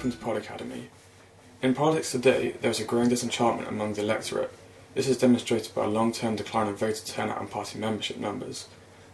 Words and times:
welcome 0.00 0.18
to 0.18 0.24
Pod 0.24 0.36
Academy. 0.38 0.88
In 1.60 1.74
politics 1.74 2.10
today, 2.10 2.52
there 2.62 2.70
is 2.70 2.80
a 2.80 2.84
growing 2.84 3.10
disenchantment 3.10 3.68
among 3.68 3.92
the 3.92 4.00
electorate. 4.00 4.50
This 4.94 5.06
is 5.06 5.18
demonstrated 5.18 5.74
by 5.74 5.84
a 5.84 5.88
long 5.88 6.10
term 6.10 6.36
decline 6.36 6.68
in 6.68 6.74
voter 6.74 7.04
turnout 7.04 7.38
and 7.38 7.50
party 7.50 7.78
membership 7.78 8.16
numbers. 8.16 8.66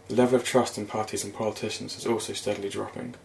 The 0.07 0.15
level 0.15 0.37
of 0.37 0.45
trust 0.45 0.77
in 0.77 0.85
parties 0.85 1.25
and 1.25 1.33
politicians 1.33 1.97
is 1.97 2.05
also 2.05 2.31
steadily 2.31 2.69
dropping. 2.69 3.15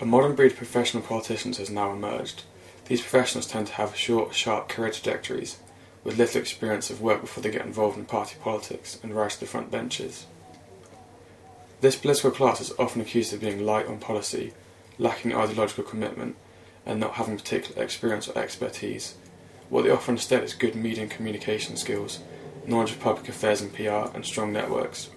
A 0.00 0.06
modern 0.06 0.34
breed 0.34 0.52
of 0.52 0.56
professional 0.56 1.02
politicians 1.02 1.58
has 1.58 1.68
now 1.68 1.92
emerged. 1.92 2.44
These 2.86 3.02
professionals 3.02 3.46
tend 3.46 3.66
to 3.66 3.74
have 3.74 3.94
short, 3.94 4.34
sharp 4.34 4.70
career 4.70 4.90
trajectories, 4.90 5.58
with 6.02 6.16
little 6.16 6.40
experience 6.40 6.88
of 6.88 7.02
work 7.02 7.20
before 7.20 7.42
they 7.42 7.50
get 7.50 7.66
involved 7.66 7.98
in 7.98 8.06
party 8.06 8.36
politics 8.40 8.98
and 9.02 9.14
rise 9.14 9.34
to 9.34 9.40
the 9.40 9.46
front 9.46 9.70
benches. 9.70 10.24
This 11.82 11.96
political 11.96 12.30
class 12.30 12.62
is 12.62 12.72
often 12.78 13.02
accused 13.02 13.34
of 13.34 13.40
being 13.40 13.66
light 13.66 13.86
on 13.86 13.98
policy 13.98 14.54
lacking 14.98 15.34
ideological 15.34 15.84
commitment, 15.84 16.36
and 16.84 17.00
not 17.00 17.14
having 17.14 17.36
particular 17.36 17.82
experience 17.82 18.28
or 18.28 18.38
expertise. 18.38 19.14
What 19.68 19.84
they 19.84 19.90
offer 19.90 20.12
instead 20.12 20.42
is 20.42 20.54
good 20.54 20.74
media 20.74 21.02
and 21.02 21.10
communication 21.10 21.76
skills, 21.76 22.20
knowledge 22.66 22.92
of 22.92 23.00
public 23.00 23.28
affairs 23.28 23.60
and 23.60 23.72
PR, 23.72 24.14
and 24.14 24.24
strong 24.24 24.52
networks. 24.52 25.10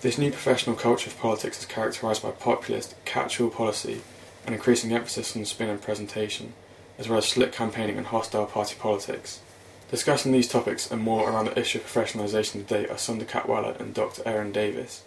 This 0.00 0.18
new 0.18 0.30
professional 0.30 0.76
culture 0.76 1.10
of 1.10 1.18
politics 1.18 1.58
is 1.58 1.66
characterised 1.66 2.22
by 2.22 2.30
populist, 2.30 2.94
catch-all 3.04 3.50
policy, 3.50 4.00
and 4.46 4.54
increasing 4.54 4.92
emphasis 4.92 5.36
on 5.36 5.44
spin 5.44 5.68
and 5.68 5.82
presentation, 5.82 6.54
as 6.98 7.08
well 7.08 7.18
as 7.18 7.28
slick 7.28 7.52
campaigning 7.52 7.98
and 7.98 8.06
hostile 8.06 8.46
party 8.46 8.76
politics. 8.78 9.40
Discussing 9.90 10.32
these 10.32 10.48
topics 10.48 10.90
and 10.90 11.02
more 11.02 11.28
around 11.28 11.46
the 11.46 11.58
issue 11.58 11.78
of 11.78 11.86
professionalisation 11.86 12.66
today 12.66 12.86
are 12.88 12.96
Sunder 12.96 13.24
Katwala 13.24 13.78
and 13.80 13.92
Dr. 13.92 14.22
Aeron 14.24 14.52
Davis. 14.52 15.02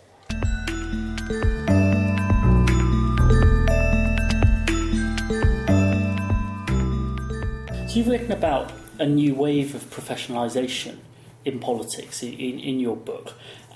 You've 7.96 8.08
written 8.08 8.32
about 8.32 8.72
a 9.00 9.06
new 9.06 9.36
wave 9.36 9.76
of 9.76 9.84
professionalisation 9.90 10.98
in 11.46 11.60
politics 11.60 12.24
in, 12.24 12.34
in 12.34 12.80
your 12.80 12.96
book. 12.96 13.34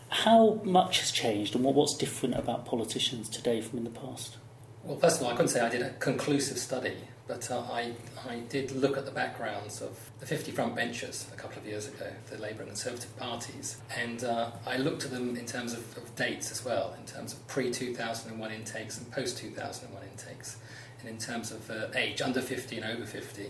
How 0.10 0.62
much 0.64 1.00
has 1.00 1.12
changed 1.12 1.54
and 1.56 1.64
what, 1.64 1.76
what's 1.76 1.96
different 1.96 2.36
about 2.36 2.66
politicians 2.66 3.30
today 3.30 3.62
from 3.62 3.80
in 3.80 3.84
the 3.84 3.92
past? 3.92 4.38
Well, 4.84 4.98
first 4.98 5.20
of 5.20 5.28
all, 5.28 5.34
I 5.34 5.36
couldn't 5.36 5.50
say 5.50 5.60
I 5.60 5.70
did 5.70 5.82
a 5.82 5.92
conclusive 5.92 6.58
study, 6.58 6.96
but 7.28 7.52
uh, 7.52 7.60
I, 7.60 7.92
I 8.28 8.40
did 8.50 8.72
look 8.72 8.98
at 8.98 9.06
the 9.06 9.12
backgrounds 9.12 9.82
of 9.82 10.00
the 10.20 10.26
50 10.26 10.52
front 10.52 10.76
benchers 10.76 11.28
a 11.34 11.36
couple 11.36 11.60
of 11.60 11.68
years 11.68 11.88
ago, 11.88 12.08
the 12.32 12.38
Labour 12.38 12.62
and 12.62 12.70
Conservative 12.70 13.16
parties, 13.18 13.78
and 13.96 14.24
uh, 14.24 14.52
I 14.66 14.78
looked 14.78 15.04
at 15.04 15.12
them 15.12 15.36
in 15.36 15.46
terms 15.46 15.74
of, 15.74 15.98
of 15.98 16.16
dates 16.16 16.52
as 16.52 16.64
well, 16.64 16.96
in 16.98 17.06
terms 17.06 17.34
of 17.34 17.46
pre 17.48 17.70
2001 17.70 18.52
intakes 18.52 18.98
and 18.98 19.12
post 19.12 19.38
2001 19.40 20.02
intakes, 20.10 20.58
and 21.02 21.10
in 21.10 21.18
terms 21.18 21.52
of 21.52 21.70
uh, 21.70 21.88
age, 21.96 22.22
under 22.22 22.42
50 22.42 22.78
and 22.78 22.86
over 22.86 23.06
50 23.06 23.48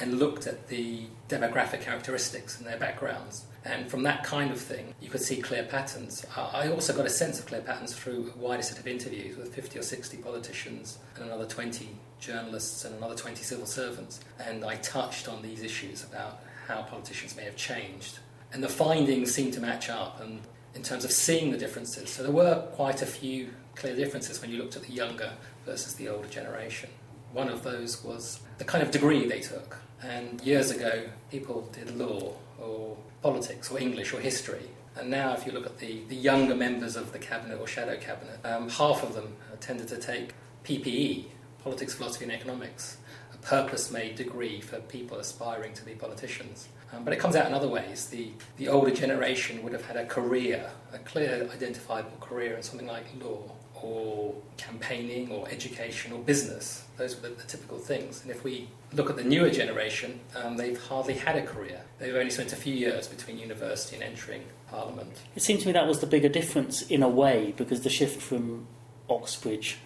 and 0.00 0.18
looked 0.18 0.46
at 0.46 0.68
the 0.68 1.02
demographic 1.28 1.80
characteristics 1.80 2.58
and 2.58 2.66
their 2.66 2.78
backgrounds. 2.78 3.44
And 3.64 3.90
from 3.90 4.02
that 4.04 4.24
kind 4.24 4.50
of 4.50 4.60
thing, 4.60 4.94
you 5.00 5.10
could 5.10 5.20
see 5.20 5.42
clear 5.42 5.64
patterns. 5.64 6.24
I 6.36 6.70
also 6.70 6.94
got 6.96 7.04
a 7.06 7.10
sense 7.10 7.38
of 7.38 7.46
clear 7.46 7.60
patterns 7.60 7.94
through 7.94 8.32
a 8.34 8.38
wider 8.38 8.62
set 8.62 8.78
of 8.78 8.86
interviews 8.86 9.36
with 9.36 9.54
50 9.54 9.78
or 9.78 9.82
60 9.82 10.16
politicians 10.18 10.98
and 11.16 11.24
another 11.26 11.44
20 11.44 11.88
journalists 12.20 12.84
and 12.84 12.94
another 12.96 13.14
20 13.14 13.42
civil 13.42 13.66
servants. 13.66 14.20
And 14.38 14.64
I 14.64 14.76
touched 14.76 15.28
on 15.28 15.42
these 15.42 15.62
issues 15.62 16.04
about 16.04 16.40
how 16.66 16.82
politicians 16.82 17.36
may 17.36 17.44
have 17.44 17.56
changed. 17.56 18.20
And 18.52 18.62
the 18.62 18.68
findings 18.68 19.34
seemed 19.34 19.52
to 19.54 19.60
match 19.60 19.90
up 19.90 20.20
and 20.20 20.40
in 20.74 20.82
terms 20.82 21.04
of 21.04 21.10
seeing 21.10 21.50
the 21.50 21.58
differences. 21.58 22.08
So 22.08 22.22
there 22.22 22.32
were 22.32 22.66
quite 22.72 23.02
a 23.02 23.06
few 23.06 23.50
clear 23.74 23.96
differences 23.96 24.40
when 24.40 24.50
you 24.50 24.58
looked 24.58 24.76
at 24.76 24.82
the 24.82 24.92
younger 24.92 25.32
versus 25.66 25.94
the 25.94 26.08
older 26.08 26.28
generation. 26.28 26.90
One 27.32 27.48
of 27.48 27.62
those 27.62 28.02
was 28.04 28.40
the 28.58 28.64
kind 28.64 28.82
of 28.82 28.90
degree 28.90 29.26
they 29.26 29.40
took. 29.40 29.78
And 30.02 30.40
years 30.42 30.70
ago, 30.70 31.04
people 31.30 31.68
did 31.72 31.96
law 31.96 32.34
or 32.60 32.96
politics 33.22 33.70
or 33.70 33.78
English 33.78 34.12
or 34.12 34.20
history. 34.20 34.68
And 34.96 35.10
now, 35.10 35.32
if 35.32 35.46
you 35.46 35.52
look 35.52 35.66
at 35.66 35.78
the, 35.78 36.02
the 36.08 36.16
younger 36.16 36.56
members 36.56 36.96
of 36.96 37.12
the 37.12 37.18
cabinet 37.18 37.58
or 37.60 37.66
shadow 37.66 37.96
cabinet, 37.96 38.40
um, 38.44 38.68
half 38.68 39.02
of 39.02 39.14
them 39.14 39.36
tended 39.60 39.88
to 39.88 39.96
take 39.96 40.34
PPE, 40.64 41.26
politics, 41.62 41.94
philosophy, 41.94 42.24
and 42.24 42.32
economics, 42.32 42.98
a 43.32 43.36
purpose 43.38 43.92
made 43.92 44.16
degree 44.16 44.60
for 44.60 44.80
people 44.80 45.18
aspiring 45.18 45.72
to 45.74 45.84
be 45.84 45.92
politicians. 45.92 46.68
Um, 46.92 47.04
but 47.04 47.12
it 47.12 47.18
comes 47.20 47.36
out 47.36 47.46
in 47.46 47.54
other 47.54 47.68
ways. 47.68 48.06
The, 48.06 48.30
the 48.56 48.68
older 48.68 48.90
generation 48.90 49.62
would 49.62 49.72
have 49.72 49.84
had 49.84 49.96
a 49.96 50.06
career, 50.06 50.70
a 50.92 50.98
clear, 50.98 51.48
identifiable 51.52 52.18
career 52.20 52.56
in 52.56 52.62
something 52.62 52.86
like 52.86 53.04
law 53.20 53.42
or 53.82 54.34
campaigning 54.56 55.30
or 55.30 55.48
education 55.48 56.12
or 56.12 56.18
business. 56.20 56.84
Those 56.96 57.20
were 57.20 57.28
the, 57.28 57.42
typical 57.44 57.78
things. 57.78 58.22
And 58.22 58.30
if 58.30 58.44
we 58.44 58.68
look 58.92 59.10
at 59.10 59.16
the 59.16 59.24
newer 59.24 59.50
generation, 59.50 60.20
um, 60.36 60.56
they've 60.56 60.80
hardly 60.80 61.14
had 61.14 61.36
a 61.36 61.42
career. 61.42 61.82
They've 61.98 62.14
only 62.14 62.30
spent 62.30 62.52
a 62.52 62.56
few 62.56 62.74
years 62.74 63.06
between 63.06 63.38
university 63.38 63.96
and 63.96 64.04
entering 64.04 64.42
Parliament. 64.68 65.12
It 65.36 65.42
seems 65.42 65.62
to 65.62 65.66
me 65.66 65.72
that 65.72 65.86
was 65.86 66.00
the 66.00 66.06
bigger 66.06 66.28
difference 66.28 66.82
in 66.82 67.02
a 67.02 67.08
way 67.08 67.54
because 67.56 67.82
the 67.82 67.90
shift 67.90 68.20
from 68.20 68.66
Oxbridge 69.08 69.78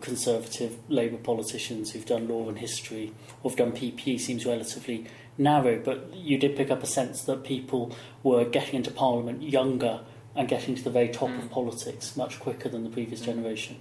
conservative 0.00 0.78
Labour 0.88 1.16
politicians 1.16 1.90
who've 1.90 2.06
done 2.06 2.28
law 2.28 2.48
and 2.48 2.58
history 2.58 3.12
or 3.42 3.50
have 3.50 3.58
done 3.58 3.72
PPE 3.72 4.20
seems 4.20 4.46
relatively 4.46 5.06
narrow, 5.38 5.78
but 5.78 6.14
you 6.14 6.38
did 6.38 6.56
pick 6.56 6.70
up 6.70 6.82
a 6.82 6.86
sense 6.86 7.22
that 7.22 7.44
people 7.44 7.94
were 8.22 8.44
getting 8.44 8.76
into 8.76 8.90
Parliament 8.90 9.42
younger 9.42 10.00
and 10.36 10.48
getting 10.48 10.74
to 10.74 10.84
the 10.84 10.90
very 10.90 11.08
top 11.08 11.30
mm. 11.30 11.38
of 11.38 11.50
politics 11.50 12.16
much 12.16 12.38
quicker 12.38 12.68
than 12.68 12.84
the 12.84 12.90
previous 12.90 13.20
mm. 13.20 13.26
generation. 13.26 13.76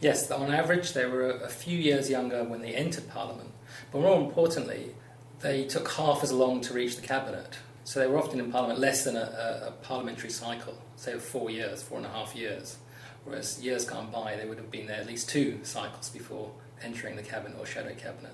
Yes, 0.00 0.30
on 0.30 0.52
average, 0.52 0.92
they 0.92 1.06
were 1.06 1.30
a 1.30 1.48
few 1.48 1.78
years 1.78 2.08
younger 2.10 2.44
when 2.44 2.62
they 2.62 2.74
entered 2.74 3.08
Parliament, 3.08 3.50
but 3.90 4.00
more 4.02 4.20
importantly, 4.20 4.94
they 5.40 5.64
took 5.64 5.90
half 5.92 6.22
as 6.22 6.32
long 6.32 6.60
to 6.62 6.74
reach 6.74 6.96
the 6.96 7.06
cabinet. 7.06 7.58
So 7.84 8.00
they 8.00 8.06
were 8.06 8.18
often 8.18 8.40
in 8.40 8.50
Parliament 8.50 8.80
less 8.80 9.04
than 9.04 9.16
a, 9.16 9.20
a, 9.20 9.68
a 9.68 9.70
parliamentary 9.82 10.30
cycle, 10.30 10.74
say 10.96 11.18
four 11.18 11.50
years, 11.50 11.82
four 11.82 11.98
and 11.98 12.06
a 12.06 12.10
half 12.10 12.34
years. 12.34 12.78
Whereas 13.24 13.62
years 13.62 13.84
gone 13.84 14.10
by, 14.10 14.36
they 14.36 14.46
would 14.46 14.58
have 14.58 14.70
been 14.70 14.86
there 14.86 15.00
at 15.00 15.06
least 15.06 15.28
two 15.28 15.60
cycles 15.62 16.10
before 16.10 16.50
entering 16.82 17.16
the 17.16 17.22
cabinet 17.22 17.56
or 17.58 17.66
shadow 17.66 17.94
cabinet. 17.94 18.32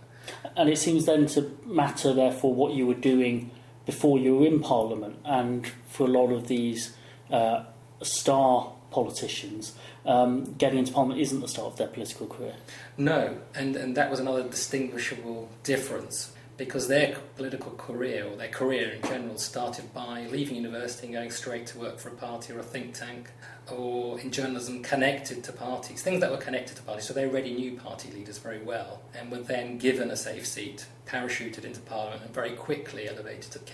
And 0.57 0.69
it 0.69 0.79
seems 0.79 1.07
then 1.07 1.27
to 1.29 1.57
matter, 1.65 2.13
therefore, 2.13 2.55
what 2.55 2.75
you 2.75 2.87
were 2.87 2.95
doing 2.95 3.51
before 3.87 4.19
you 4.19 4.37
were 4.37 4.47
in 4.47 4.61
Parliament. 4.61 5.19
And 5.25 5.67
for 5.89 6.07
a 6.07 6.11
lot 6.11 6.31
of 6.31 6.49
these 6.49 6.95
uh, 7.33 7.65
star 8.03 8.73
politicians, 8.91 9.75
um, 10.05 10.55
getting 10.55 10.79
into 10.79 10.93
Parliament 10.93 11.21
isn't 11.21 11.41
the 11.41 11.49
start 11.49 11.73
of 11.73 11.79
their 11.79 11.89
political 11.89 12.27
career. 12.27 12.55
No, 12.97 13.39
and, 13.55 13.75
and 13.75 13.97
that 13.97 14.11
was 14.11 14.21
another 14.21 14.43
distinguishable 14.43 15.49
difference 15.63 16.33
because 16.59 16.87
their 16.87 17.17
political 17.37 17.73
career, 17.73 18.27
or 18.27 18.37
their 18.37 18.49
career 18.49 18.91
in 18.91 19.03
general, 19.03 19.39
started 19.39 19.93
by 19.95 20.27
leaving 20.31 20.57
university 20.57 21.07
and 21.07 21.15
going 21.15 21.31
straight 21.31 21.67
to 21.67 21.79
work 21.79 21.99
for 21.99 22.11
a 22.11 22.13
party 22.13 22.53
or 22.53 22.59
a 22.59 22.63
think 22.63 22.95
tank, 22.95 23.31
or 23.71 24.21
in 24.21 24.31
journalism 24.31 24.83
connected 24.83 25.43
to 25.43 25.53
parties, 25.53 26.03
things 26.03 26.21
that 26.21 26.31
were 26.31 26.37
connected 26.37 26.77
to 26.77 26.83
parties. 26.83 27.05
So 27.05 27.15
they 27.15 27.27
already 27.27 27.55
knew 27.55 27.77
party 27.77 28.11
leaders 28.13 28.39
very 28.39 28.63
well 28.63 29.01
and 29.19 29.31
were 29.31 29.39
then 29.39 29.79
given 29.79 30.11
a 30.11 30.17
safe 30.17 30.47
seat, 30.47 30.87
parachuted 31.07 31.65
into 31.65 31.81
Parliament, 31.81 32.23
and 32.23 32.35
very 32.35 32.53
quickly 32.53 33.09
elevated 33.09 33.51
to 33.53 33.59
the 33.59 33.65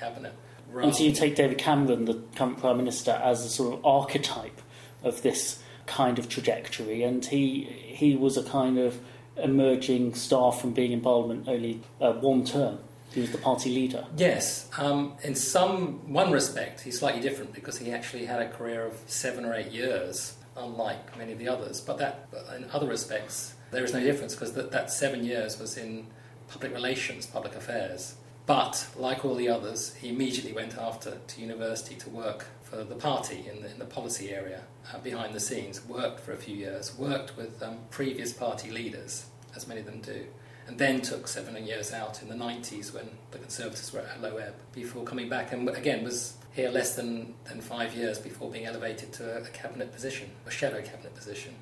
cabinet. 0.69 0.87
And 0.87 0.97
so 0.97 1.05
you 1.05 1.13
take 1.13 1.35
David 1.35 1.59
Cameron, 1.59 2.05
the 2.05 2.23
current 2.37 2.59
Prime 2.59 2.77
Minister, 2.77 3.13
as 3.13 3.45
a 3.45 3.49
sort 3.49 3.75
of 3.75 3.85
archetype 3.85 4.61
of 5.03 5.23
this 5.23 5.63
kind 5.87 6.19
of 6.19 6.29
trajectory, 6.29 7.03
and 7.03 7.25
he 7.25 7.65
he 7.65 8.15
was 8.15 8.37
a 8.37 8.43
kind 8.43 8.79
of 8.79 9.01
emerging 9.37 10.15
star 10.15 10.53
from 10.53 10.73
being 10.73 10.93
in 10.93 11.01
Parliament 11.01 11.49
only 11.49 11.81
uh, 12.01 12.13
one 12.13 12.45
term. 12.45 12.79
He 13.13 13.21
was 13.21 13.33
the 13.33 13.39
party 13.39 13.71
leader. 13.71 14.07
Yes, 14.17 14.69
um, 14.79 15.15
in 15.23 15.35
some 15.35 16.13
one 16.13 16.31
respect, 16.31 16.83
he's 16.83 16.99
slightly 16.99 17.23
different 17.23 17.55
because 17.55 17.79
he 17.79 17.91
actually 17.91 18.27
had 18.27 18.43
a 18.43 18.49
career 18.49 18.85
of 18.85 19.01
seven 19.07 19.47
or 19.47 19.55
eight 19.55 19.73
years, 19.73 20.37
unlike 20.57 21.17
many 21.17 21.33
of 21.33 21.39
the 21.39 21.49
others. 21.49 21.81
But 21.81 21.99
that, 21.99 22.29
in 22.55 22.71
other 22.71 22.87
respects, 22.87 23.55
there 23.71 23.83
is 23.83 23.95
no 23.95 24.01
difference 24.01 24.35
because 24.35 24.53
that, 24.53 24.73
that 24.73 24.91
seven 24.93 25.25
years 25.25 25.59
was 25.59 25.79
in 25.79 26.07
public 26.49 26.73
relations, 26.75 27.27
public 27.27 27.55
affairs. 27.55 28.17
But 28.49 28.89
like 28.97 29.27
all 29.27 29.35
the 29.35 29.51
others, 29.51 29.95
he 29.97 30.09
immediately 30.09 30.55
went 30.55 30.79
after 30.79 31.19
to 31.19 31.41
university 31.41 31.97
to 31.97 32.09
work 32.09 32.47
for 32.63 32.83
the 32.83 32.95
party 32.95 33.45
in 33.47 33.61
the, 33.61 33.71
in 33.71 33.79
the 33.79 33.85
policy 33.85 34.31
area 34.31 34.63
uh, 34.91 34.99
behind 35.01 35.35
the 35.35 35.41
scenes, 35.41 35.85
worked 35.85 36.21
for 36.21 36.33
a 36.33 36.37
few 36.39 36.57
years, 36.57 36.97
worked 36.97 37.37
with 37.37 37.63
um, 37.63 37.77
previous 37.91 38.33
party 38.33 38.71
leaders, 38.71 39.27
as 39.55 39.69
many 39.69 39.81
of 39.81 39.87
them 39.87 40.01
do, 40.01 40.25
and 40.67 40.79
then 40.79 41.03
took 41.03 41.29
seven 41.29 41.63
years 41.67 41.93
out 41.93 42.23
in 42.23 42.31
the 42.31 42.35
90s 42.35 42.95
when 42.95 43.11
the 43.33 43.39
Conservatives 43.39 43.93
were 43.93 44.01
at 44.01 44.23
low 44.23 44.39
ebb 44.39 44.55
before 44.73 45.05
coming 45.05 45.29
back 45.29 45.53
and 45.53 45.69
again 45.69 46.03
was 46.03 46.39
here 46.53 46.71
less 46.71 46.97
than, 46.97 47.35
than 47.45 47.61
five 47.61 47.95
years 47.95 48.19
before 48.19 48.51
being 48.51 48.65
elevated 48.65 49.13
to 49.13 49.31
a, 49.37 49.43
a 49.43 49.49
cabinet 49.49 49.93
position, 49.93 50.31
a 50.47 50.51
shadow 50.51 50.81
cabinet 50.81 51.15
position. 51.15 51.55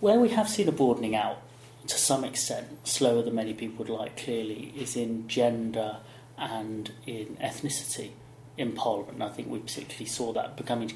Where 0.00 0.20
we 0.20 0.28
have 0.28 0.50
seen 0.50 0.68
a 0.68 0.72
broadening 0.72 1.16
out 1.16 1.38
to 1.86 1.96
some 1.96 2.22
extent, 2.24 2.86
slower 2.86 3.22
than 3.22 3.34
many 3.34 3.54
people 3.54 3.78
would 3.78 3.88
like, 3.88 4.16
clearly, 4.16 4.74
is 4.76 4.96
in 4.96 5.26
gender 5.28 5.98
and 6.38 6.92
in 7.06 7.36
ethnicity 7.40 8.10
in 8.56 8.72
Parliament. 8.72 9.14
And 9.14 9.24
I 9.24 9.28
think 9.28 9.48
we 9.48 9.58
particularly 9.58 10.06
saw 10.06 10.32
that 10.32 10.56
becoming 10.56 10.92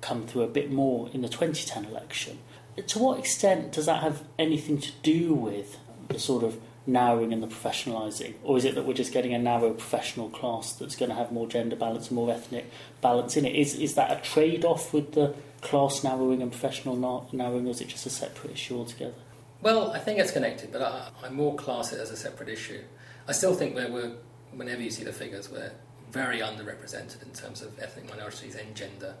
come 0.00 0.26
through 0.26 0.42
a 0.42 0.48
bit 0.48 0.70
more 0.70 1.08
in 1.12 1.22
the 1.22 1.28
2010 1.28 1.84
election. 1.84 2.38
To 2.86 2.98
what 2.98 3.18
extent 3.18 3.72
does 3.72 3.86
that 3.86 4.02
have 4.02 4.22
anything 4.38 4.78
to 4.78 4.92
do 5.02 5.32
with 5.32 5.78
the 6.08 6.18
sort 6.18 6.44
of 6.44 6.60
narrowing 6.86 7.32
and 7.32 7.42
the 7.42 7.46
professionalising? 7.46 8.34
Or 8.42 8.56
is 8.56 8.64
it 8.64 8.74
that 8.74 8.86
we're 8.86 8.94
just 8.94 9.12
getting 9.12 9.34
a 9.34 9.38
narrow 9.38 9.72
professional 9.72 10.28
class 10.28 10.72
that's 10.72 10.94
going 10.94 11.08
to 11.08 11.16
have 11.16 11.32
more 11.32 11.48
gender 11.48 11.76
balance 11.76 12.08
and 12.08 12.16
more 12.16 12.30
ethnic 12.30 12.70
balance 13.00 13.36
in 13.36 13.44
it? 13.44 13.56
Is, 13.56 13.74
is 13.74 13.94
that 13.94 14.10
a 14.16 14.20
trade 14.22 14.64
off 14.64 14.92
with 14.92 15.12
the 15.12 15.34
class 15.62 16.04
narrowing 16.04 16.42
and 16.42 16.50
professional 16.50 16.96
narrowing, 17.32 17.66
or 17.66 17.70
is 17.70 17.80
it 17.80 17.88
just 17.88 18.06
a 18.06 18.10
separate 18.10 18.52
issue 18.52 18.78
altogether? 18.78 19.14
Well, 19.62 19.90
I 19.90 19.98
think 19.98 20.18
it's 20.18 20.30
connected, 20.30 20.70
but 20.70 20.82
I, 20.82 21.08
I 21.24 21.28
more 21.30 21.56
class 21.56 21.92
it 21.92 22.00
as 22.00 22.10
a 22.10 22.16
separate 22.16 22.48
issue. 22.48 22.82
I 23.26 23.32
still 23.32 23.54
think 23.54 23.74
that 23.76 23.90
we're, 23.90 24.12
whenever 24.56 24.82
you 24.82 24.90
see 24.90 25.04
the 25.04 25.12
figures, 25.12 25.50
we're 25.50 25.72
very 26.10 26.40
underrepresented 26.40 27.22
in 27.22 27.30
terms 27.30 27.62
of 27.62 27.78
ethnic 27.78 28.08
minorities 28.08 28.54
and 28.54 28.74
gender, 28.74 29.14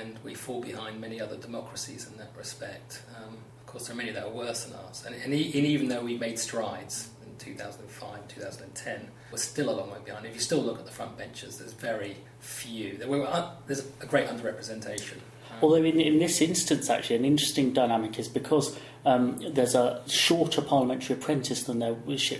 and 0.00 0.18
we 0.24 0.34
fall 0.34 0.60
behind 0.60 1.00
many 1.00 1.20
other 1.20 1.36
democracies 1.36 2.08
in 2.10 2.16
that 2.18 2.30
respect. 2.36 3.02
Um, 3.16 3.38
of 3.60 3.66
course, 3.66 3.86
there 3.86 3.94
are 3.94 3.96
many 3.96 4.12
that 4.12 4.24
are 4.24 4.30
worse 4.30 4.64
than 4.64 4.74
us, 4.74 5.04
and, 5.04 5.14
and, 5.14 5.34
e- 5.34 5.52
and 5.54 5.66
even 5.66 5.88
though 5.88 6.02
we 6.02 6.16
made 6.16 6.38
strides 6.38 7.10
in 7.26 7.36
2005, 7.38 8.28
2010, 8.28 9.08
we're 9.30 9.38
still 9.38 9.70
a 9.70 9.76
long 9.76 9.90
way 9.90 9.98
behind. 10.04 10.26
If 10.26 10.34
you 10.34 10.40
still 10.40 10.62
look 10.62 10.78
at 10.78 10.84
the 10.84 10.92
front 10.92 11.16
benches, 11.16 11.58
there's 11.58 11.72
very 11.72 12.16
few. 12.40 12.98
There 12.98 13.08
were, 13.08 13.26
uh, 13.26 13.50
there's 13.66 13.86
a 14.00 14.06
great 14.06 14.28
underrepresentation. 14.28 15.18
Although 15.60 15.76
in, 15.76 16.00
in 16.00 16.18
this 16.18 16.40
instance, 16.40 16.90
actually, 16.90 17.16
an 17.16 17.24
interesting 17.24 17.72
dynamic 17.72 18.18
is 18.18 18.28
because 18.28 18.78
um, 19.04 19.38
there's 19.52 19.74
a 19.74 20.02
shorter 20.06 20.60
parliamentary 20.62 21.16
apprentice 21.16 21.64
than 21.64 21.78
there 21.78 21.96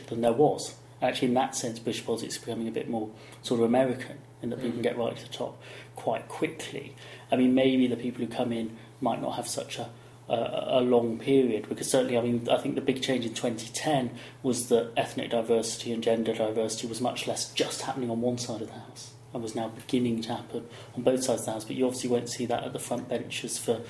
than 0.09 0.21
there 0.21 0.33
was. 0.33 0.75
Actually, 1.02 1.28
in 1.28 1.34
that 1.34 1.54
sense, 1.54 1.78
British 1.78 2.04
politics 2.06 2.37
is 2.37 2.40
becoming 2.40 2.69
a 2.69 2.72
bit 2.72 2.88
more 2.88 3.10
sort 3.43 3.60
of 3.60 3.66
American 3.66 4.19
in 4.40 4.50
that 4.50 4.60
mm. 4.60 4.62
people 4.62 4.72
can 4.75 4.82
get 4.82 4.96
right 4.96 5.16
to 5.16 5.22
the 5.22 5.32
top 5.32 5.60
quite 5.96 6.28
quickly. 6.28 6.94
I 7.31 7.37
mean, 7.37 7.54
maybe 7.54 7.87
the 7.87 7.96
people 7.96 8.25
who 8.25 8.32
come 8.32 8.52
in 8.52 8.76
might 9.00 9.20
not 9.20 9.32
have 9.32 9.49
such 9.49 9.78
a 9.78 9.90
a, 10.28 10.78
a 10.78 10.81
long 10.81 11.19
period 11.19 11.69
because 11.69 11.90
certainly, 11.90 12.16
I 12.16 12.22
mean, 12.22 12.49
I 12.50 12.56
think 12.56 12.75
the 12.75 12.81
big 12.81 13.02
change 13.02 13.26
in 13.26 13.34
2010 13.34 14.12
was 14.43 14.69
that 14.69 14.93
ethnic 14.96 15.31
diversity 15.31 15.93
and 15.93 16.02
gender 16.02 16.34
diversity 16.34 16.87
was 16.87 17.00
much 17.00 17.26
less 17.26 17.52
just 17.52 17.82
happening 17.82 18.10
on 18.10 18.20
one 18.20 18.38
side 18.38 18.62
of 18.62 18.69
the 18.69 18.75
house 18.75 19.12
and 19.32 19.43
was 19.43 19.54
now 19.54 19.69
beginning 19.69 20.22
to 20.22 20.28
happen 20.34 20.66
on 20.96 21.02
both 21.02 21.25
sides 21.25 21.40
of 21.43 21.46
the 21.46 21.52
House. 21.52 21.64
But 21.64 21.76
you 21.76 21.87
obviously 21.87 22.10
won't 22.10 22.28
see 22.28 22.46
that 22.46 22.64
at 22.64 22.72
the 22.72 22.78
front 22.78 23.08
benches 23.08 23.58
for 23.58 23.81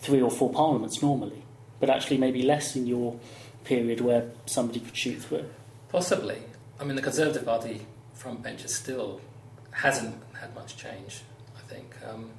three 0.00 0.20
or 0.20 0.30
four 0.30 0.50
parliaments 0.52 1.02
normally. 1.02 1.44
But 1.78 1.90
actually, 1.90 2.18
maybe 2.18 2.42
less 2.42 2.76
in 2.76 2.86
your 2.86 3.18
period 3.64 4.00
where 4.00 4.30
somebody 4.46 4.80
could 4.80 4.96
shoot 4.96 5.22
through. 5.22 5.48
Possibly. 5.88 6.42
I 6.80 6.84
mean, 6.84 6.96
the 6.96 7.02
Conservative 7.02 7.44
Party 7.44 7.86
front 8.14 8.42
benches 8.42 8.74
still 8.74 9.20
hasn't 9.70 10.16
had 10.40 10.54
much 10.54 10.76
change, 10.76 11.22
I 11.56 11.60
think. 11.68 11.94
Um, 12.08 12.30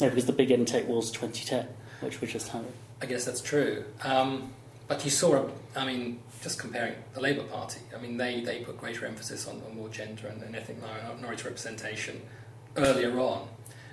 no, 0.00 0.08
because 0.08 0.26
the 0.26 0.32
big 0.32 0.50
intake 0.50 0.88
was 0.88 1.10
2010, 1.12 1.68
which 2.00 2.20
we 2.20 2.26
just 2.26 2.48
had. 2.48 2.64
I 3.00 3.06
guess 3.06 3.24
that's 3.24 3.40
true. 3.40 3.84
Um, 4.02 4.52
but 4.88 5.04
you 5.04 5.10
saw, 5.10 5.36
a, 5.36 5.50
I 5.76 5.86
mean, 5.86 6.18
just 6.42 6.58
comparing 6.58 6.94
the 7.14 7.20
Labour 7.20 7.44
Party, 7.44 7.80
I 7.96 8.00
mean, 8.00 8.16
they, 8.16 8.40
they 8.40 8.60
put 8.60 8.76
greater 8.76 9.06
emphasis 9.06 9.46
on, 9.46 9.62
on 9.68 9.76
more 9.76 9.88
gender 9.88 10.26
and, 10.26 10.42
and 10.42 10.56
ethnic 10.56 10.78
minority 10.82 11.44
representation 11.44 12.20
earlier 12.76 13.18
on, 13.20 13.46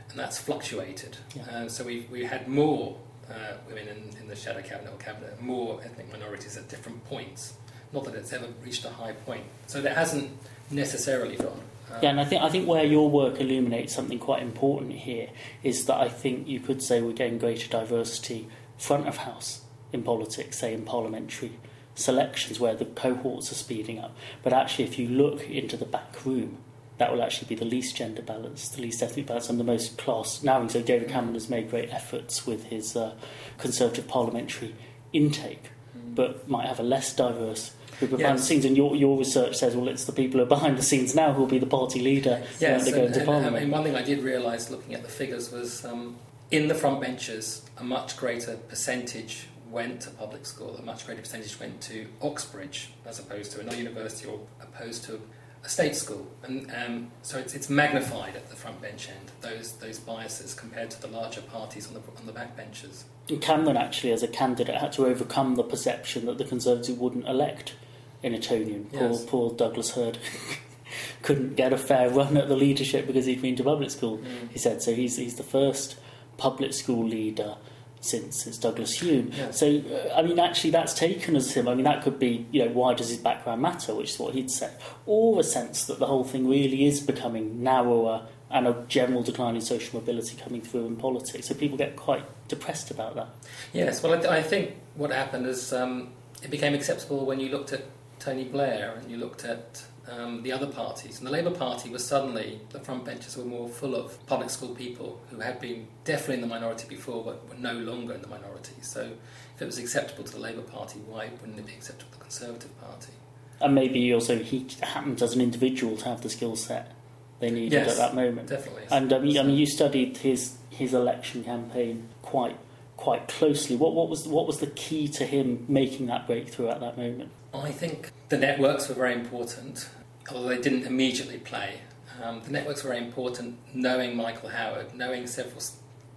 and 0.09 0.19
that's 0.19 0.39
fluctuated. 0.39 1.17
Yeah. 1.35 1.43
Uh, 1.43 1.69
so 1.69 1.83
we 1.83 2.07
we 2.09 2.25
had 2.25 2.47
more 2.47 2.97
uh, 3.29 3.53
women 3.67 3.87
in, 3.89 4.21
in 4.21 4.27
the 4.27 4.35
shadow 4.35 4.61
cabinet 4.61 4.91
or 4.93 4.97
cabinet, 4.97 5.39
more 5.41 5.81
ethnic 5.83 6.11
minorities 6.11 6.57
at 6.57 6.67
different 6.67 7.03
points. 7.05 7.53
Not 7.93 8.05
that 8.05 8.15
it's 8.15 8.33
ever 8.33 8.47
reached 8.63 8.85
a 8.85 8.89
high 8.89 9.13
point. 9.13 9.43
So 9.67 9.81
there 9.81 9.93
hasn't 9.93 10.31
necessarily 10.71 11.37
gone. 11.37 11.61
Um, 11.91 11.99
yeah, 12.01 12.09
and 12.09 12.19
I 12.19 12.25
think 12.25 12.41
I 12.43 12.49
think 12.49 12.67
where 12.67 12.83
your 12.83 13.09
work 13.09 13.39
illuminates 13.39 13.95
something 13.95 14.19
quite 14.19 14.41
important 14.41 14.93
here 14.93 15.29
is 15.63 15.85
that 15.85 15.97
I 15.97 16.09
think 16.09 16.47
you 16.47 16.59
could 16.59 16.81
say 16.81 17.01
we're 17.01 17.13
getting 17.13 17.37
greater 17.37 17.69
diversity 17.69 18.47
front 18.77 19.07
of 19.07 19.17
house 19.17 19.61
in 19.93 20.03
politics, 20.03 20.59
say 20.59 20.73
in 20.73 20.83
parliamentary 20.83 21.53
selections 21.95 22.59
where 22.59 22.75
the 22.75 22.85
cohorts 22.85 23.51
are 23.51 23.55
speeding 23.55 23.99
up. 23.99 24.15
But 24.43 24.53
actually, 24.53 24.85
if 24.85 24.99
you 24.99 25.07
look 25.07 25.49
into 25.49 25.77
the 25.77 25.85
back 25.85 26.25
room, 26.25 26.57
that 26.97 27.11
will 27.11 27.21
actually 27.21 27.47
be 27.47 27.55
the 27.55 27.65
least 27.65 27.95
gender 27.95 28.21
balanced, 28.21 28.75
the 28.75 28.81
least 28.81 29.01
ethnic 29.01 29.27
balanced, 29.27 29.49
and 29.49 29.59
the 29.59 29.63
most 29.63 29.97
class 29.97 30.43
narrowing. 30.43 30.69
So 30.69 30.81
David 30.81 31.09
Cameron 31.09 31.35
has 31.35 31.49
made 31.49 31.69
great 31.69 31.89
efforts 31.91 32.45
with 32.45 32.65
his 32.65 32.95
uh, 32.95 33.13
Conservative 33.57 34.07
parliamentary 34.07 34.75
intake, 35.13 35.71
mm. 35.97 36.15
but 36.15 36.47
might 36.47 36.67
have 36.67 36.79
a 36.79 36.83
less 36.83 37.15
diverse 37.15 37.73
of 38.01 38.11
yes. 38.11 38.17
behind 38.17 38.39
the 38.39 38.43
scenes. 38.43 38.65
And 38.65 38.77
your, 38.77 38.95
your 38.95 39.17
research 39.17 39.55
says, 39.55 39.75
well, 39.75 39.87
it's 39.87 40.05
the 40.05 40.11
people 40.11 40.39
who 40.39 40.45
are 40.45 40.49
behind 40.49 40.77
the 40.77 40.83
scenes 40.83 41.15
now 41.15 41.33
who 41.33 41.41
will 41.41 41.47
be 41.47 41.59
the 41.59 41.65
party 41.65 41.99
leader 41.99 42.43
yes, 42.59 42.85
when 42.85 42.85
they 42.85 42.99
go 42.99 43.05
into 43.05 43.25
parliament. 43.25 43.55
I 43.55 43.59
mean, 43.61 43.71
one 43.71 43.83
thing 43.83 43.95
I 43.95 44.03
did 44.03 44.23
realise 44.23 44.69
looking 44.69 44.93
at 44.93 45.03
the 45.03 45.09
figures 45.09 45.51
was 45.51 45.83
um, 45.85 46.15
in 46.51 46.67
the 46.67 46.75
front 46.75 47.01
benches, 47.01 47.63
a 47.77 47.83
much 47.83 48.17
greater 48.17 48.55
percentage 48.55 49.47
went 49.69 50.01
to 50.01 50.09
public 50.11 50.45
school, 50.45 50.77
a 50.77 50.81
much 50.81 51.05
greater 51.05 51.21
percentage 51.21 51.59
went 51.59 51.81
to 51.81 52.07
Oxbridge 52.21 52.89
as 53.05 53.19
opposed 53.19 53.51
to 53.51 53.59
another 53.59 53.77
university 53.77 54.27
or 54.27 54.39
opposed 54.61 55.03
to 55.05 55.19
a 55.63 55.69
state 55.69 55.95
school. 55.95 56.25
And 56.43 56.71
um, 56.71 57.11
so 57.21 57.37
it's, 57.37 57.53
it's 57.53 57.69
magnified 57.69 58.35
at 58.35 58.49
the 58.49 58.55
front 58.55 58.81
bench 58.81 59.09
end, 59.09 59.31
those, 59.41 59.73
those 59.73 59.99
biases 59.99 60.53
compared 60.53 60.89
to 60.91 61.01
the 61.01 61.07
larger 61.07 61.41
parties 61.41 61.87
on 61.87 61.95
the, 61.95 61.99
on 62.17 62.25
the 62.25 62.31
back 62.31 62.55
benches. 62.55 63.05
Cameron, 63.41 63.75
actually, 63.75 64.13
as 64.13 64.23
a 64.23 64.27
candidate, 64.27 64.75
had 64.75 64.93
to 64.93 65.05
overcome 65.05 65.55
the 65.55 65.63
perception 65.63 66.25
that 66.27 66.37
the 66.37 66.45
Conservatives 66.45 66.97
wouldn't 66.97 67.27
elect 67.27 67.75
in 68.23 68.33
Etonian. 68.33 68.85
Poor, 68.85 69.17
poor 69.19 69.51
Douglas 69.51 69.91
Hurd. 69.91 70.17
couldn't 71.21 71.55
get 71.55 71.73
a 71.73 71.77
fair 71.77 72.09
run 72.09 72.37
at 72.37 72.47
the 72.47 72.55
leadership 72.55 73.05
because 73.07 73.25
he'd 73.25 73.41
been 73.41 73.55
to 73.55 73.63
public 73.63 73.91
school, 73.91 74.17
mm. 74.19 74.49
he 74.51 74.59
said. 74.59 74.81
So 74.81 74.93
he's, 74.93 75.17
he's 75.17 75.35
the 75.35 75.43
first 75.43 75.97
public 76.37 76.73
school 76.73 77.05
leader 77.05 77.55
since 77.99 78.45
Douglas 78.57 78.99
Home. 78.99 79.31
Yeah. 79.33 79.51
So, 79.51 79.67
uh, 79.67 80.13
I 80.15 80.21
mean, 80.21 80.39
actually, 80.39 80.69
that's 80.69 80.93
taken 80.93 81.35
as 81.35 81.53
him. 81.53 81.67
I 81.67 81.75
mean, 81.75 81.85
that 81.85 82.03
could 82.03 82.19
be, 82.19 82.45
you 82.51 82.63
know, 82.63 82.71
why 82.71 82.93
does 82.93 83.09
his 83.09 83.17
background 83.17 83.61
matter, 83.61 83.93
which 83.95 84.11
is 84.11 84.19
what 84.19 84.33
he'd 84.33 84.51
said, 84.51 84.77
or 85.05 85.39
a 85.39 85.43
sense 85.43 85.85
that 85.85 85.99
the 85.99 86.05
whole 86.05 86.23
thing 86.23 86.47
really 86.47 86.85
is 86.85 86.99
becoming 86.99 87.61
narrower 87.61 88.27
and 88.49 88.65
a 88.65 88.85
general 88.87 89.23
decline 89.23 89.55
in 89.55 89.61
social 89.61 89.99
mobility 89.99 90.37
coming 90.37 90.61
through 90.61 90.85
in 90.85 90.95
politics. 90.95 91.47
So 91.47 91.55
people 91.55 91.77
get 91.77 91.97
quite 91.97 92.23
depressed 92.47 92.91
about 92.91 93.15
that. 93.15 93.27
Yes, 93.73 94.01
well, 94.01 94.13
I, 94.13 94.17
th- 94.17 94.29
I 94.29 94.41
think 94.41 94.75
what 94.95 95.11
happened 95.11 95.47
is 95.47 95.73
um, 95.73 96.13
it 96.41 96.49
became 96.49 96.73
acceptable 96.73 97.25
when 97.25 97.41
you 97.41 97.49
looked 97.49 97.73
at 97.73 97.83
Tony 98.27 98.43
Blair 98.43 98.95
and 98.99 99.09
you 99.09 99.15
looked 99.15 99.45
at 99.45 99.85
um, 100.11 100.43
the 100.43 100.51
other 100.51 100.67
parties. 100.67 101.19
And 101.19 101.27
the 101.27 101.31
Labour 101.31 101.51
Party 101.51 101.89
was 101.89 102.05
suddenly, 102.05 102.59
the 102.71 102.79
front 102.81 103.05
benches 103.05 103.37
were 103.37 103.45
more 103.45 103.69
full 103.69 103.95
of 103.95 104.25
public 104.25 104.49
school 104.49 104.75
people 104.75 105.21
who 105.29 105.39
had 105.39 105.61
been 105.61 105.87
definitely 106.03 106.35
in 106.35 106.41
the 106.41 106.47
minority 106.47 106.85
before 106.89 107.23
but 107.23 107.47
were 107.47 107.55
no 107.55 107.71
longer 107.71 108.13
in 108.13 108.21
the 108.21 108.27
minority. 108.27 108.73
So 108.81 109.11
if 109.55 109.61
it 109.61 109.65
was 109.65 109.77
acceptable 109.77 110.25
to 110.25 110.33
the 110.33 110.39
Labour 110.39 110.63
Party, 110.63 110.99
why 111.07 111.29
wouldn't 111.39 111.57
it 111.57 111.67
be 111.67 111.71
acceptable 111.71 112.11
to 112.11 112.17
the 112.17 112.23
Conservative 112.25 112.81
Party? 112.81 113.13
And 113.61 113.73
maybe 113.73 114.13
also 114.13 114.39
he 114.39 114.67
happened 114.81 115.21
as 115.21 115.33
an 115.33 115.39
individual 115.39 115.95
to 115.95 116.05
have 116.09 116.21
the 116.21 116.29
skill 116.29 116.57
set 116.57 116.91
they 117.39 117.49
needed 117.49 117.71
yes, 117.71 117.91
at 117.91 117.97
that 117.97 118.15
moment. 118.15 118.49
Definitely. 118.49 118.83
And 118.91 119.13
um, 119.13 119.21
I 119.21 119.43
mean, 119.43 119.51
you 119.51 119.65
studied 119.65 120.17
his 120.17 120.57
his 120.69 120.93
election 120.93 121.43
campaign 121.43 122.09
quite 122.23 122.57
quite 122.97 123.27
closely. 123.27 123.75
What 123.75 123.93
what 123.93 124.09
was 124.09 124.27
what 124.27 124.45
was 124.45 124.59
the 124.59 124.67
key 124.67 125.07
to 125.09 125.25
him 125.25 125.65
making 125.69 126.07
that 126.07 126.27
breakthrough 126.27 126.69
at 126.69 126.81
that 126.81 126.97
moment? 126.97 127.31
I 127.53 127.71
think 127.71 128.11
the 128.29 128.37
networks 128.37 128.89
were 128.89 128.95
very 128.95 129.13
important 129.13 129.89
although 130.31 130.49
they 130.49 130.61
didn't 130.61 130.85
immediately 130.85 131.37
play. 131.37 131.81
Um, 132.21 132.41
the 132.43 132.51
networks 132.51 132.83
were 132.83 132.89
very 132.91 133.05
important, 133.05 133.57
knowing 133.73 134.15
Michael 134.15 134.49
Howard, 134.49 134.93
knowing 134.95 135.27
several 135.27 135.61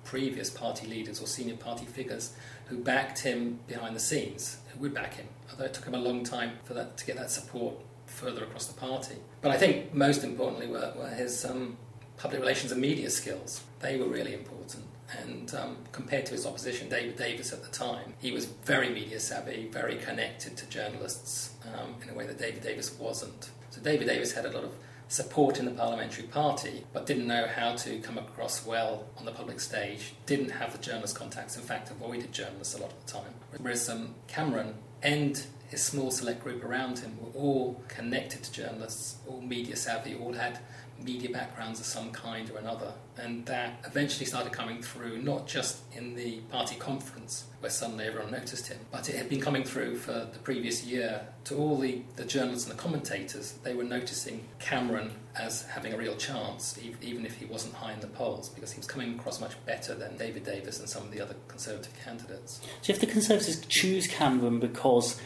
previous 0.05 0.51
party 0.51 0.87
leaders 0.87 1.21
or 1.21 1.27
senior 1.27 1.57
party 1.57 1.85
figures 1.85 2.35
who 2.67 2.79
backed 2.79 3.21
him 3.21 3.61
behind 3.67 3.95
the 3.95 4.01
scenes, 4.01 4.59
who 4.73 4.81
would 4.81 4.95
back 4.95 5.15
him, 5.15 5.27
although 5.51 5.65
it 5.65 5.75
took 5.75 5.85
him 5.85 5.95
a 5.95 5.99
long 5.99 6.25
time 6.25 6.53
for 6.65 6.75
that 6.75 6.97
to 6.97 7.07
get 7.07 7.17
that 7.17 7.31
support 7.31 7.75
further 8.07 8.45
across 8.45 8.67
the 8.67 8.79
party. 8.79 9.17
But 9.41 9.51
I 9.51 9.57
think 9.57 9.95
most 9.95 10.25
importantly 10.25 10.67
were, 10.67 10.93
were 10.97 11.11
his 11.11 11.45
um, 11.45 11.77
public 12.17 12.41
relations 12.41 12.73
and 12.73 12.81
media 12.81 13.11
skills. 13.11 13.63
They 13.81 13.97
were 13.99 14.07
really 14.07 14.35
important. 14.35 14.85
And 15.19 15.55
um, 15.55 15.77
compared 15.93 16.27
to 16.27 16.33
his 16.33 16.47
opposition, 16.47 16.89
David 16.89 17.17
Davis 17.17 17.53
at 17.53 17.63
the 17.63 17.71
time, 17.71 18.15
he 18.21 18.31
was 18.33 18.47
very 18.47 18.91
media 18.91 19.19
savvy, 19.21 19.69
very 19.73 19.97
connected 19.97 20.57
to 20.57 20.69
journalists 20.69 21.55
um, 21.75 21.95
in 22.03 22.11
a 22.11 22.15
way 22.15 22.27
that 22.27 22.39
David 22.39 22.63
Davis 22.63 22.97
wasn't. 22.99 23.51
So 23.71 23.81
David 23.81 24.07
Davis 24.07 24.33
had 24.33 24.47
a 24.47 24.51
lot 24.51 24.65
of 24.65 24.73
support 25.09 25.59
in 25.59 25.65
the 25.65 25.73
parliamentary 25.73 26.25
party, 26.29 26.85
but 26.93 27.05
didn't 27.05 27.27
know 27.27 27.47
how 27.47 27.75
to 27.75 27.99
come 27.99 28.17
across 28.17 28.65
well 28.65 29.07
on 29.19 29.25
the 29.25 29.33
public 29.33 29.59
stage, 29.59 30.15
didn't 30.27 30.51
have 30.51 30.73
the 30.73 30.79
journalist 30.79 31.17
contacts, 31.17 31.57
in 31.57 31.63
fact, 31.63 31.91
avoided 31.91 32.33
journalists 32.33 32.75
a 32.77 32.79
lot 32.81 32.93
of 32.93 33.07
the 33.07 33.13
time. 33.13 33.35
Whereas 33.59 33.89
um, 33.89 34.15
Cameron 34.29 34.75
and 35.03 35.45
his 35.69 35.83
small 35.83 36.11
select 36.11 36.43
group 36.43 36.65
around 36.65 37.01
him 37.01 37.17
were 37.21 37.31
all 37.39 37.83
connected 37.89 38.45
to 38.45 38.53
journalists, 38.53 39.17
all 39.27 39.41
media 39.41 39.77
savvy, 39.77 40.15
all 40.15 40.33
had 40.33 40.61
media 41.05 41.31
backgrounds 41.31 41.81
of 41.81 41.87
some 41.87 42.11
kind 42.11 42.51
or 42.51 42.59
another. 42.59 42.93
And 43.17 43.45
that 43.47 43.85
eventually 43.85 44.27
started 44.27 44.53
coming 44.53 44.83
through, 44.83 45.23
not 45.23 45.47
just 45.47 45.81
in 45.95 46.15
the 46.15 46.39
party 46.51 46.77
conference, 46.77 47.45
where 47.61 47.71
suddenly 47.71 48.07
everyone 48.07 48.33
noticed 48.33 48.69
him, 48.69 48.79
but 48.91 49.09
it 49.09 49.17
had 49.17 49.29
been 49.29 49.41
coming 49.41 49.65
through 49.65 49.97
for 49.97 50.13
the 50.13 50.39
previous 50.43 50.85
year 50.85 51.27
to 51.45 51.57
all 51.57 51.79
the, 51.79 52.03
the 52.17 52.25
journalists 52.25 52.69
and 52.69 52.79
the 52.79 52.83
commentators, 52.83 53.53
they 53.63 53.75
were 53.75 53.85
noticing 53.85 54.45
Cameron 54.59 55.13
as 55.37 55.63
having 55.67 55.93
a 55.93 55.97
real 55.97 56.17
chance, 56.17 56.79
even 57.03 57.25
if 57.25 57.37
he 57.37 57.45
wasn't 57.45 57.75
high 57.75 57.93
in 57.93 58.01
the 58.01 58.07
polls, 58.07 58.49
because 58.49 58.73
he 58.73 58.79
was 58.79 58.87
coming 58.87 59.15
across 59.19 59.41
much 59.41 59.53
better 59.65 59.95
than 59.95 60.17
David 60.17 60.45
Davis 60.45 60.81
and 60.81 60.89
some 60.89 61.03
of 61.03 61.11
the 61.11 61.21
other 61.21 61.35
Conservative 61.49 61.93
candidates. 62.05 62.61
So, 62.83 62.93
if 62.93 63.01
the 63.01 63.07
Conservatives 63.07 63.65
choose 63.67 64.07
Cameron 64.07 64.61
because 64.61 65.21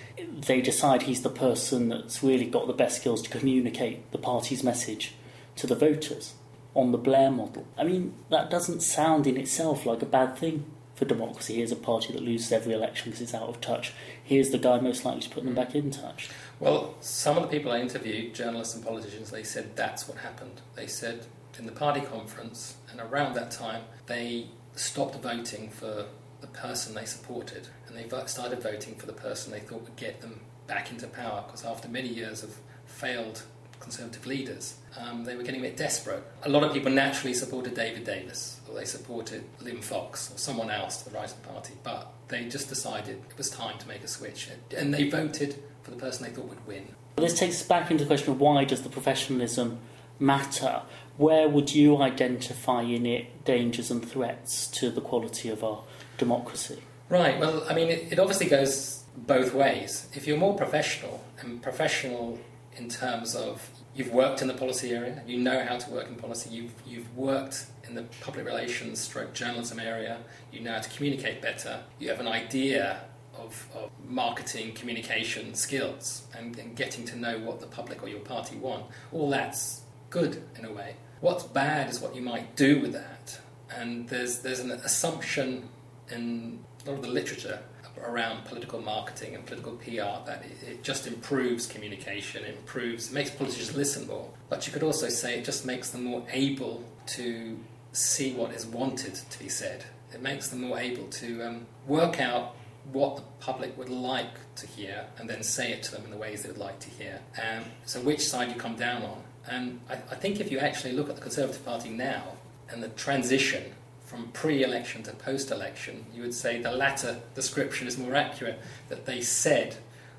they 0.47 0.61
decide 0.61 1.02
he's 1.02 1.23
the 1.23 1.31
person 1.31 1.88
that's 1.88 2.23
really 2.23 2.47
got 2.47 2.66
the 2.66 2.73
best 2.73 3.00
skills 3.00 3.23
to 3.23 3.31
communicate 3.31 4.11
the 4.12 4.19
party's 4.19 4.62
message 4.62 5.14
to 5.57 5.67
the 5.67 5.75
voters 5.75 6.35
on 6.75 6.93
the 6.93 6.99
Blair 6.99 7.31
model, 7.31 7.67
I 7.79 7.85
mean, 7.85 8.15
that 8.31 8.51
doesn't 8.51 8.81
sound 8.81 9.27
in 9.27 9.37
itself 9.37 9.87
like 9.87 10.03
a 10.03 10.07
bad 10.07 10.37
thing 10.37 10.65
for 10.95 11.05
democracy. 11.05 11.57
Here's 11.57 11.73
a 11.73 11.77
party 11.77 12.13
that 12.13 12.23
loses 12.23 12.53
every 12.53 12.73
election 12.73 13.11
because 13.11 13.21
it's 13.21 13.35
out 13.35 13.49
of 13.49 13.61
touch. 13.61 13.93
Here's 14.23 14.51
the 14.51 14.59
guy 14.59 14.81
most 14.81 15.05
likely 15.05 15.23
to 15.23 15.31
put 15.31 15.45
them 15.45 15.53
mm. 15.53 15.57
back 15.57 15.75
in 15.75 15.91
touch. 15.91 16.29
Well, 16.61 16.95
some 17.01 17.37
of 17.37 17.43
the 17.43 17.49
people 17.49 17.73
I 17.73 17.81
interviewed, 17.81 18.35
journalists 18.35 18.75
and 18.75 18.85
politicians, 18.85 19.31
they 19.31 19.43
said 19.43 19.77
that's 19.77 20.09
what 20.09 20.19
happened. 20.19 20.61
They 20.77 20.87
said 20.87 21.27
in 21.59 21.67
the 21.67 21.73
party 21.73 22.01
conference, 22.01 22.77
and 22.91 23.01
around 23.01 23.35
that 23.35 23.51
time, 23.51 23.83
they 24.07 24.49
stopped 24.75 25.17
voting 25.17 25.71
for 25.71 26.07
the 26.41 26.47
person 26.49 26.95
they 26.95 27.05
supported, 27.05 27.69
and 27.87 27.97
they 27.97 28.09
started 28.27 28.63
voting 28.63 28.95
for 28.97 29.07
the 29.07 29.13
person 29.13 29.53
they 29.53 29.61
thought 29.61 29.83
would 29.83 29.97
get 29.97 30.21
them 30.21 30.41
back 30.67 30.91
into 30.91 31.07
power. 31.07 31.43
Because 31.47 31.65
after 31.65 31.89
many 31.89 32.09
years 32.09 32.43
of 32.43 32.57
failed 32.87 33.43
Conservative 33.85 34.26
leaders, 34.26 34.76
um, 34.99 35.25
they 35.25 35.37
were 35.37 35.43
getting 35.43 35.61
a 35.61 35.64
bit 35.64 35.76
desperate. 35.76 36.25
A 36.45 36.49
lot 36.49 36.64
of 36.64 36.73
people 36.73 36.91
naturally 36.91 37.35
supported 37.35 37.75
David 37.75 38.05
Davis, 38.05 38.59
or 38.67 38.75
they 38.75 38.87
supported 38.87 39.45
Liam 39.61 39.85
Fox, 39.85 40.33
or 40.33 40.38
someone 40.38 40.71
else 40.71 41.03
to 41.03 41.11
the 41.11 41.14
right 41.14 41.31
of 41.31 41.43
the 41.43 41.49
party, 41.49 41.75
but 41.83 42.11
they 42.29 42.49
just 42.49 42.71
decided 42.71 43.23
it 43.29 43.37
was 43.37 43.50
time 43.50 43.79
to 43.79 43.87
make 43.87 44.03
a 44.03 44.09
switch, 44.09 44.49
and 44.75 44.95
they 44.95 45.11
voted 45.11 45.62
for 45.83 45.91
the 45.91 45.99
person 45.99 46.25
they 46.25 46.33
thought 46.33 46.49
would 46.49 46.67
win. 46.67 46.95
This 47.17 47.38
takes 47.38 47.61
us 47.61 47.67
back 47.69 47.91
into 47.91 48.05
the 48.05 48.09
question 48.09 48.33
of 48.33 48.41
why 48.41 48.64
does 48.64 48.81
the 48.81 48.88
professionalism 48.88 49.79
matter? 50.19 50.81
Where 51.19 51.47
would 51.47 51.75
you 51.75 51.99
identify 51.99 52.83
in 52.83 53.05
it 53.05 53.45
dangers 53.45 53.91
and 53.91 54.03
threats 54.03 54.67
to 54.79 54.91
the 54.91 55.03
quality 55.03 55.50
of 55.50 55.62
our 55.62 55.85
democracy? 56.17 56.83
Right, 57.11 57.38
well, 57.38 57.67
I 57.69 57.75
mean, 57.75 57.88
it, 57.88 58.12
it 58.12 58.19
obviously 58.19 58.47
goes 58.47 59.05
both 59.14 59.53
ways. 59.53 60.09
If 60.14 60.26
you're 60.26 60.38
more 60.38 60.57
professional, 60.57 61.23
and 61.41 61.62
professional 61.62 62.41
in 62.76 62.88
terms 62.88 63.35
of 63.35 63.69
you've 63.95 64.12
worked 64.12 64.43
in 64.43 64.49
the 64.49 64.54
policy 64.54 64.93
area, 64.93 65.23
you 65.26 65.38
know 65.38 65.64
how 65.64 65.76
to 65.76 65.90
work 65.90 66.09
in 66.09 66.16
policy, 66.16 66.50
you've, 66.50 66.73
you've 66.87 67.16
worked 67.16 67.66
in 67.87 67.95
the 67.95 68.02
public 68.21 68.45
relations 68.45 69.00
stroke 69.00 69.33
journalism 69.35 69.78
area, 69.78 70.19
you 70.52 70.61
know 70.61 70.73
how 70.73 70.81
to 70.81 70.90
communicate 70.90 71.40
better, 71.40 71.81
you 71.99 72.09
have 72.09 72.21
an 72.21 72.28
idea 72.28 73.00
of, 73.37 73.69
of 73.75 73.90
marketing 74.09 74.73
communication 74.75 75.54
skills 75.54 76.26
and, 76.37 76.59
and 76.59 76.76
getting 76.76 77.04
to 77.04 77.16
know 77.16 77.38
what 77.38 77.61
the 77.61 77.66
public 77.66 78.02
or 78.02 78.09
your 78.09 78.21
party 78.21 78.57
want. 78.57 78.85
All 79.12 79.31
that's 79.31 79.83
good 80.11 80.43
in 80.59 80.64
a 80.64 80.73
way. 80.73 80.97
What's 81.21 81.45
bad 81.45 81.90
is 81.90 82.00
what 82.00 82.14
you 82.14 82.23
might 82.23 82.54
do 82.57 82.81
with 82.81 82.93
that. 82.93 83.38
And 83.71 84.09
there's, 84.09 84.40
there's 84.40 84.61
an 84.61 84.71
assumption 84.71 85.69
in 86.11 86.61
a 86.85 86.90
lot 86.90 86.97
of 86.99 87.02
the 87.02 87.09
literature 87.09 87.61
around 88.03 88.45
political 88.45 88.81
marketing 88.81 89.35
and 89.35 89.47
political 89.47 89.73
PR 89.77 90.27
that 90.27 90.45
it, 90.67 90.83
just 90.83 91.07
improves 91.07 91.67
communication, 91.67 92.45
improves, 92.45 93.11
makes 93.11 93.31
politicians 93.31 93.77
listen 93.77 94.07
more. 94.07 94.29
But 94.49 94.67
you 94.67 94.73
could 94.73 94.83
also 94.83 95.09
say 95.09 95.39
it 95.39 95.45
just 95.45 95.65
makes 95.65 95.91
them 95.91 96.05
more 96.05 96.25
able 96.31 96.85
to 97.07 97.59
see 97.93 98.33
what 98.33 98.53
is 98.53 98.67
wanted 98.67 99.15
to 99.15 99.39
be 99.39 99.49
said. 99.49 99.85
It 100.13 100.23
makes 100.23 100.49
them 100.49 100.63
more 100.63 100.79
able 100.79 101.05
to 101.05 101.43
um, 101.43 101.67
work 101.87 102.21
out 102.21 102.57
what 102.93 103.17
the 103.17 103.23
public 103.41 103.77
would 103.79 103.89
like 103.89 104.55
to 104.57 104.67
hear 104.67 105.07
and 105.19 105.29
then 105.29 105.43
say 105.43 105.73
it 105.73 105.83
to 105.85 105.93
them 105.93 106.05
in 106.05 106.11
the 106.11 106.17
ways 106.17 106.43
they 106.43 106.49
would 106.49 106.59
like 106.59 106.79
to 106.81 106.91
hear. 106.91 107.21
Um, 107.43 107.65
so, 107.87 108.01
which 108.01 108.21
side 108.21 108.51
you 108.51 108.57
come 108.57 108.77
down 108.77 109.03
on. 109.03 109.23
And 109.47 109.81
I, 109.89 109.95
I 109.95 110.15
think 110.17 110.41
if 110.41 110.51
you 110.51 110.59
actually 110.59 110.93
look 110.93 111.09
at 111.09 111.17
the 111.17 111.23
Conservative 111.23 111.65
Party 111.65 111.91
now 111.91 112.25
and 112.71 112.83
the 112.83 112.89
transition 112.91 113.75
from 114.05 114.29
pre 114.29 114.63
election 114.63 115.03
to 115.05 115.13
post 115.13 115.51
election, 115.51 116.07
you 116.15 116.23
would 116.23 116.35
say 116.35 116.61
the 116.61 116.73
latter 116.73 117.21
description 117.35 117.87
is 117.89 117.99
more 117.99 118.15
accurate 118.15 118.61
that 118.89 119.07
they 119.07 119.21
said 119.21 119.77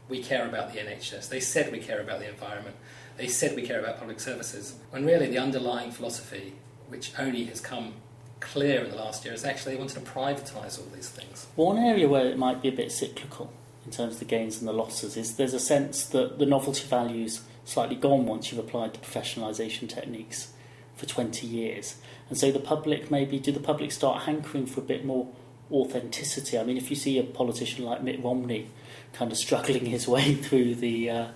we 0.09 0.21
care 0.21 0.47
about 0.47 0.73
the 0.73 0.79
NHS, 0.79 1.29
they 1.29 1.39
said 1.39 1.71
we 1.71 1.79
care 1.79 2.01
about 2.01 2.19
the 2.19 2.29
environment, 2.29 2.75
they 3.17 3.27
said 3.27 3.55
we 3.55 3.61
care 3.61 3.79
about 3.79 3.99
public 3.99 4.19
services, 4.19 4.75
when 4.91 5.05
really 5.05 5.27
the 5.27 5.37
underlying 5.37 5.91
philosophy, 5.91 6.53
which 6.87 7.11
only 7.17 7.45
has 7.45 7.61
come 7.61 7.93
clear 8.39 8.83
in 8.83 8.89
the 8.89 8.95
last 8.95 9.23
year, 9.23 9.33
is 9.33 9.45
actually 9.45 9.73
they 9.73 9.79
wanted 9.79 10.03
to 10.03 10.11
privatise 10.11 10.79
all 10.79 10.87
these 10.93 11.09
things. 11.09 11.47
One 11.55 11.77
area 11.77 12.07
where 12.07 12.27
it 12.27 12.37
might 12.37 12.61
be 12.61 12.69
a 12.69 12.73
bit 12.73 12.91
cyclical 12.91 13.51
in 13.85 13.91
terms 13.91 14.15
of 14.15 14.19
the 14.19 14.25
gains 14.25 14.59
and 14.59 14.67
the 14.67 14.73
losses 14.73 15.15
is 15.15 15.37
there's 15.37 15.53
a 15.53 15.59
sense 15.59 16.05
that 16.07 16.37
the 16.39 16.45
novelty 16.45 16.87
value's 16.87 17.41
slightly 17.65 17.95
gone 17.95 18.25
once 18.25 18.51
you've 18.51 18.63
applied 18.63 18.93
the 18.93 18.99
professionalisation 18.99 19.87
techniques 19.87 20.51
for 20.95 21.05
20 21.05 21.45
years. 21.45 21.95
And 22.29 22.37
so 22.37 22.51
the 22.51 22.59
public 22.59 23.11
maybe, 23.11 23.39
do 23.39 23.51
the 23.51 23.59
public 23.59 23.91
start 23.91 24.23
hankering 24.23 24.65
for 24.65 24.79
a 24.81 24.83
bit 24.83 25.05
more 25.05 25.27
authenticity? 25.71 26.57
I 26.57 26.63
mean, 26.63 26.77
if 26.77 26.89
you 26.89 26.95
see 26.95 27.19
a 27.19 27.23
politician 27.23 27.85
like 27.85 28.03
Mitt 28.03 28.23
Romney 28.23 28.69
kind 29.13 29.31
of 29.31 29.37
struggling 29.37 29.85
his 29.85 30.07
way 30.07 30.35
through 30.43 30.75
the 30.75 31.09
uh, 31.09 31.27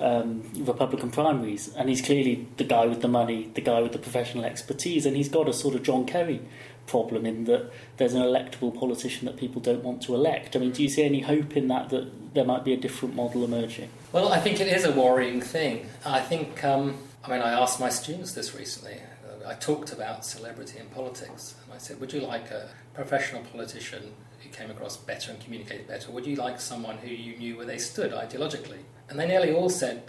um, 0.00 0.42
Republican 0.58 1.10
primaries, 1.10 1.72
and 1.74 1.88
he's 1.88 2.02
clearly 2.02 2.46
the 2.56 2.64
guy 2.64 2.86
with 2.86 3.00
the 3.00 3.08
money, 3.08 3.50
the 3.54 3.60
guy 3.60 3.80
with 3.80 3.92
the 3.92 3.98
professional 3.98 4.44
expertise, 4.44 5.06
and 5.06 5.16
he's 5.16 5.28
got 5.28 5.48
a 5.48 5.52
sort 5.52 5.74
of 5.74 5.82
John 5.82 6.06
Kerry 6.06 6.40
problem 6.86 7.24
in 7.24 7.44
that 7.44 7.72
there's 7.96 8.14
an 8.14 8.22
electable 8.22 8.78
politician 8.78 9.26
that 9.26 9.36
people 9.36 9.60
don't 9.60 9.82
want 9.82 10.02
to 10.02 10.14
elect. 10.14 10.54
I 10.54 10.58
mean, 10.58 10.72
do 10.72 10.82
you 10.82 10.88
see 10.88 11.02
any 11.02 11.20
hope 11.20 11.56
in 11.56 11.68
that 11.68 11.90
that 11.90 12.34
there 12.34 12.44
might 12.44 12.64
be 12.64 12.72
a 12.72 12.76
different 12.76 13.14
model 13.14 13.44
emerging? 13.44 13.88
Well, 14.14 14.32
I 14.32 14.38
think 14.38 14.60
it 14.60 14.68
is 14.68 14.84
a 14.84 14.92
worrying 14.92 15.40
thing. 15.40 15.88
I 16.06 16.20
think, 16.20 16.62
um, 16.62 16.98
I 17.24 17.30
mean, 17.30 17.40
I 17.40 17.50
asked 17.60 17.80
my 17.80 17.88
students 17.88 18.32
this 18.32 18.54
recently. 18.54 19.00
I 19.44 19.54
talked 19.54 19.92
about 19.92 20.24
celebrity 20.24 20.78
in 20.78 20.86
politics, 20.86 21.56
and 21.64 21.74
I 21.74 21.78
said, 21.78 21.98
Would 21.98 22.12
you 22.12 22.20
like 22.20 22.52
a 22.52 22.68
professional 22.94 23.42
politician 23.42 24.12
who 24.38 24.50
came 24.50 24.70
across 24.70 24.96
better 24.96 25.32
and 25.32 25.40
communicated 25.40 25.88
better? 25.88 26.12
Would 26.12 26.26
you 26.26 26.36
like 26.36 26.60
someone 26.60 26.98
who 26.98 27.08
you 27.08 27.36
knew 27.38 27.56
where 27.56 27.66
they 27.66 27.76
stood 27.76 28.12
ideologically? 28.12 28.84
And 29.08 29.18
they 29.18 29.26
nearly 29.26 29.52
all 29.52 29.68
said, 29.68 30.04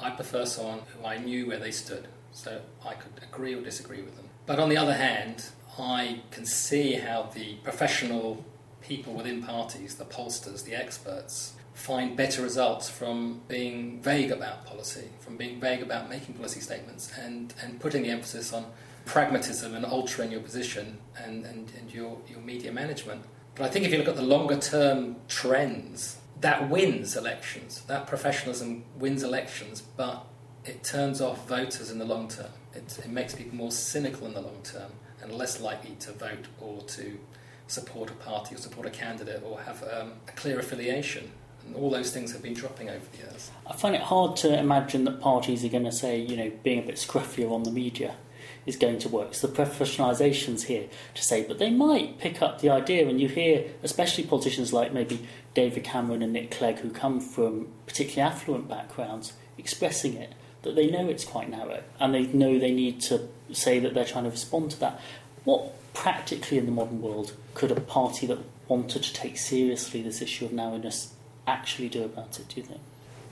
I 0.00 0.08
prefer 0.08 0.46
someone 0.46 0.80
who 0.96 1.04
I 1.04 1.18
knew 1.18 1.46
where 1.46 1.58
they 1.58 1.72
stood, 1.72 2.08
so 2.32 2.62
I 2.86 2.94
could 2.94 3.12
agree 3.22 3.54
or 3.54 3.60
disagree 3.60 4.00
with 4.00 4.16
them. 4.16 4.30
But 4.46 4.60
on 4.60 4.70
the 4.70 4.78
other 4.78 4.94
hand, 4.94 5.44
I 5.78 6.22
can 6.30 6.46
see 6.46 6.94
how 6.94 7.24
the 7.24 7.56
professional 7.56 8.46
people 8.80 9.12
within 9.12 9.42
parties, 9.42 9.96
the 9.96 10.06
pollsters, 10.06 10.64
the 10.64 10.74
experts, 10.74 11.52
find 11.74 12.16
better 12.16 12.42
results 12.42 12.88
from 12.88 13.40
being 13.48 14.00
vague 14.02 14.30
about 14.30 14.64
policy, 14.66 15.08
from 15.20 15.36
being 15.36 15.60
vague 15.60 15.82
about 15.82 16.08
making 16.08 16.34
policy 16.34 16.60
statements, 16.60 17.12
and, 17.18 17.54
and 17.62 17.80
putting 17.80 18.02
the 18.02 18.10
emphasis 18.10 18.52
on 18.52 18.66
pragmatism 19.04 19.74
and 19.74 19.84
altering 19.84 20.30
your 20.30 20.40
position 20.40 20.98
and, 21.16 21.44
and, 21.44 21.72
and 21.78 21.92
your, 21.92 22.18
your 22.28 22.40
media 22.40 22.72
management. 22.72 23.22
But 23.54 23.64
I 23.64 23.68
think 23.68 23.84
if 23.84 23.92
you 23.92 23.98
look 23.98 24.08
at 24.08 24.16
the 24.16 24.22
longer 24.22 24.58
term 24.58 25.16
trends, 25.28 26.18
that 26.40 26.68
wins 26.68 27.16
elections. 27.16 27.82
That 27.82 28.06
professionalism 28.06 28.84
wins 28.96 29.22
elections, 29.22 29.82
but 29.96 30.24
it 30.64 30.84
turns 30.84 31.20
off 31.20 31.48
voters 31.48 31.90
in 31.90 31.98
the 31.98 32.04
long 32.04 32.28
term. 32.28 32.50
It, 32.74 32.98
it 32.98 33.10
makes 33.10 33.34
people 33.34 33.56
more 33.56 33.72
cynical 33.72 34.26
in 34.26 34.34
the 34.34 34.40
long 34.40 34.60
term 34.62 34.92
and 35.22 35.32
less 35.32 35.60
likely 35.60 35.94
to 36.00 36.12
vote 36.12 36.46
or 36.60 36.82
to 36.82 37.18
support 37.66 38.10
a 38.10 38.14
party 38.14 38.54
or 38.54 38.58
support 38.58 38.86
a 38.86 38.90
candidate 38.90 39.42
or 39.44 39.60
have 39.60 39.82
um, 39.84 40.12
a 40.28 40.32
clear 40.32 40.58
affiliation. 40.58 41.30
All 41.74 41.90
those 41.90 42.10
things 42.10 42.32
have 42.32 42.42
been 42.42 42.54
dropping 42.54 42.90
over 42.90 43.04
the 43.12 43.18
years. 43.18 43.50
I 43.66 43.74
find 43.74 43.94
it 43.94 44.02
hard 44.02 44.36
to 44.38 44.58
imagine 44.58 45.04
that 45.04 45.20
parties 45.20 45.64
are 45.64 45.68
going 45.68 45.84
to 45.84 45.92
say, 45.92 46.18
you 46.20 46.36
know, 46.36 46.52
being 46.62 46.78
a 46.78 46.82
bit 46.82 46.96
scruffier 46.96 47.50
on 47.50 47.62
the 47.62 47.70
media 47.70 48.16
is 48.66 48.76
going 48.76 48.98
to 48.98 49.08
work. 49.08 49.34
So 49.34 49.46
the 49.46 49.54
professionalisation's 49.54 50.64
here 50.64 50.88
to 51.14 51.22
say, 51.22 51.44
but 51.46 51.58
they 51.58 51.70
might 51.70 52.18
pick 52.18 52.42
up 52.42 52.60
the 52.60 52.70
idea, 52.70 53.08
and 53.08 53.20
you 53.20 53.28
hear, 53.28 53.64
especially 53.82 54.24
politicians 54.24 54.72
like 54.72 54.92
maybe 54.92 55.26
David 55.54 55.84
Cameron 55.84 56.22
and 56.22 56.32
Nick 56.32 56.50
Clegg, 56.50 56.78
who 56.78 56.90
come 56.90 57.20
from 57.20 57.68
particularly 57.86 58.30
affluent 58.30 58.68
backgrounds, 58.68 59.32
expressing 59.58 60.14
it, 60.14 60.34
that 60.62 60.76
they 60.76 60.88
know 60.88 61.08
it's 61.08 61.24
quite 61.24 61.50
narrow, 61.50 61.82
and 61.98 62.14
they 62.14 62.26
know 62.26 62.58
they 62.58 62.72
need 62.72 63.00
to 63.00 63.28
say 63.52 63.78
that 63.80 63.94
they're 63.94 64.04
trying 64.04 64.24
to 64.24 64.30
respond 64.30 64.70
to 64.72 64.80
that. 64.80 65.00
What 65.44 65.72
practically 65.92 66.58
in 66.58 66.66
the 66.66 66.72
modern 66.72 67.02
world 67.02 67.34
could 67.54 67.72
a 67.72 67.80
party 67.80 68.26
that 68.26 68.38
wanted 68.68 69.02
to 69.02 69.12
take 69.12 69.36
seriously 69.36 70.02
this 70.02 70.22
issue 70.22 70.44
of 70.44 70.52
narrowness 70.52 71.14
actually 71.46 71.88
do 71.88 72.04
about 72.04 72.38
it, 72.38 72.48
do 72.48 72.60
you 72.60 72.66
think? 72.66 72.80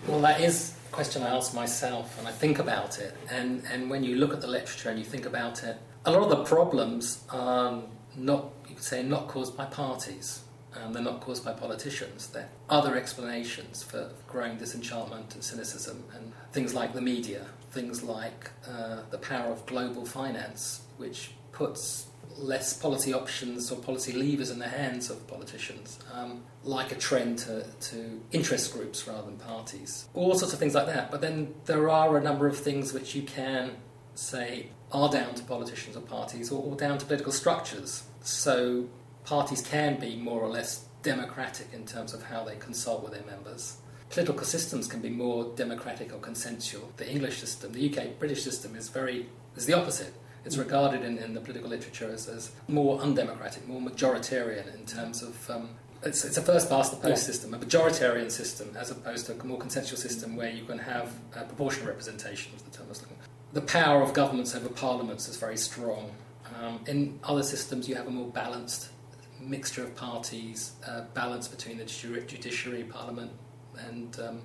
Well, 0.06 0.20
that 0.20 0.40
is 0.40 0.74
a 0.88 0.92
question 0.92 1.22
I 1.22 1.36
ask 1.36 1.54
myself, 1.54 2.18
and 2.18 2.26
I 2.26 2.32
think 2.32 2.58
about 2.58 2.98
it. 2.98 3.16
And, 3.30 3.62
and 3.70 3.90
when 3.90 4.02
you 4.02 4.16
look 4.16 4.32
at 4.32 4.40
the 4.40 4.46
literature 4.46 4.90
and 4.90 4.98
you 4.98 5.04
think 5.04 5.26
about 5.26 5.62
it, 5.62 5.76
a 6.06 6.10
lot 6.10 6.22
of 6.22 6.30
the 6.30 6.44
problems 6.44 7.24
are 7.30 7.82
not, 8.16 8.46
you 8.68 8.74
could 8.74 8.84
say, 8.84 9.02
not 9.02 9.28
caused 9.28 9.56
by 9.56 9.66
parties. 9.66 10.42
Um, 10.74 10.92
they're 10.92 11.02
not 11.02 11.20
caused 11.20 11.44
by 11.44 11.52
politicians. 11.52 12.28
They're 12.28 12.48
other 12.68 12.96
explanations 12.96 13.82
for 13.82 14.10
growing 14.28 14.56
disenchantment 14.56 15.34
and 15.34 15.44
cynicism, 15.44 16.04
and 16.14 16.32
things 16.52 16.74
like 16.74 16.94
the 16.94 17.00
media, 17.00 17.46
things 17.72 18.02
like 18.02 18.50
uh, 18.68 19.00
the 19.10 19.18
power 19.18 19.52
of 19.52 19.66
global 19.66 20.06
finance, 20.06 20.82
which 20.96 21.32
puts 21.52 22.06
less 22.40 22.73
policy 22.73 23.12
options 23.12 23.70
or 23.70 23.76
policy 23.76 24.12
levers 24.12 24.50
in 24.50 24.59
the 24.59 24.68
hands 24.68 25.11
of 25.11 25.26
politicians, 25.26 25.99
um, 26.12 26.42
like 26.64 26.92
a 26.92 26.94
trend 26.94 27.38
to, 27.38 27.64
to 27.80 28.20
interest 28.32 28.73
groups 28.73 29.06
rather 29.06 29.23
than 29.23 29.37
parties. 29.37 30.09
All 30.14 30.35
sorts 30.35 30.52
of 30.52 30.59
things 30.59 30.75
like 30.75 30.87
that. 30.87 31.11
But 31.11 31.20
then 31.20 31.54
there 31.66 31.88
are 31.88 32.16
a 32.16 32.23
number 32.23 32.47
of 32.47 32.56
things 32.56 32.92
which 32.92 33.14
you 33.14 33.23
can 33.23 33.76
say 34.14 34.68
are 34.92 35.09
down 35.09 35.35
to 35.35 35.44
politicians 35.44 35.97
or 35.97 36.00
parties 36.00 36.50
or, 36.50 36.62
or 36.62 36.76
down 36.76 36.99
to 36.99 37.06
political 37.06 37.32
structures. 37.32 38.04
So 38.23 38.88
parties 39.25 39.62
can 39.62 39.99
be 39.99 40.16
more 40.16 40.40
or 40.40 40.49
less 40.49 40.87
democratic 41.02 41.68
in 41.73 41.87
terms 41.87 42.12
of 42.12 42.25
how 42.25 42.44
they 42.44 42.56
consult 42.56 43.02
with 43.02 43.12
their 43.12 43.25
members. 43.25 43.76
Political 44.11 44.44
systems 44.44 44.88
can 44.88 45.00
be 45.00 45.09
more 45.09 45.52
democratic 45.54 46.12
or 46.12 46.18
consensual. 46.18 46.90
The 46.97 47.09
English 47.09 47.38
system, 47.38 47.73
the 47.73 47.90
UK 47.90 48.18
British 48.18 48.42
system, 48.42 48.75
is 48.75 48.88
very 48.88 49.26
is 49.56 49.66
the 49.66 49.75
opposite. 49.75 50.12
It's 50.44 50.56
regarded 50.56 51.02
in, 51.02 51.18
in 51.18 51.35
the 51.35 51.40
political 51.40 51.68
literature 51.68 52.11
as, 52.11 52.28
as 52.28 52.52
more 52.68 52.99
undemocratic, 53.00 53.68
more 53.68 53.80
majoritarian 53.80 54.75
in 54.75 54.87
terms 54.87 55.23
of 55.23 55.50
um, 55.50 55.70
it's, 56.02 56.25
it's, 56.25 56.38
a 56.38 56.42
first 56.42 56.70
past 56.70 56.92
the 56.92 56.97
post 56.97 57.23
yeah. 57.23 57.32
system, 57.32 57.52
a 57.52 57.59
majoritarian 57.59 58.30
system, 58.30 58.75
as 58.78 58.90
opposed 58.90 59.26
to 59.26 59.38
a 59.38 59.44
more 59.44 59.59
consensual 59.59 59.99
system 59.99 60.35
where 60.35 60.49
you 60.50 60.64
can 60.64 60.78
have 60.78 61.12
a 61.37 61.44
proportional 61.44 61.88
representation, 61.88 62.54
was 62.54 62.62
the 62.62 62.70
term 62.70 62.87
I 62.87 62.88
was 62.88 63.02
looking 63.02 63.18
The 63.52 63.61
power 63.61 64.02
of 64.02 64.14
governments 64.14 64.54
over 64.54 64.70
parliaments 64.70 65.28
is 65.28 65.37
very 65.37 65.59
strong. 65.59 66.11
Um, 66.59 66.80
in 66.87 67.20
other 67.23 67.42
systems, 67.42 67.88
you 67.88 67.97
have 67.97 68.06
a 68.06 68.11
more 68.11 68.28
balanced 68.28 68.88
mixture 69.40 69.82
of 69.82 69.94
parties, 69.94 70.73
uh, 70.87 71.02
balance 71.14 71.49
between 71.49 71.78
the 71.78 71.85
judiciary, 71.85 72.85
parliament, 72.85 73.32
and 73.78 74.18
um, 74.20 74.40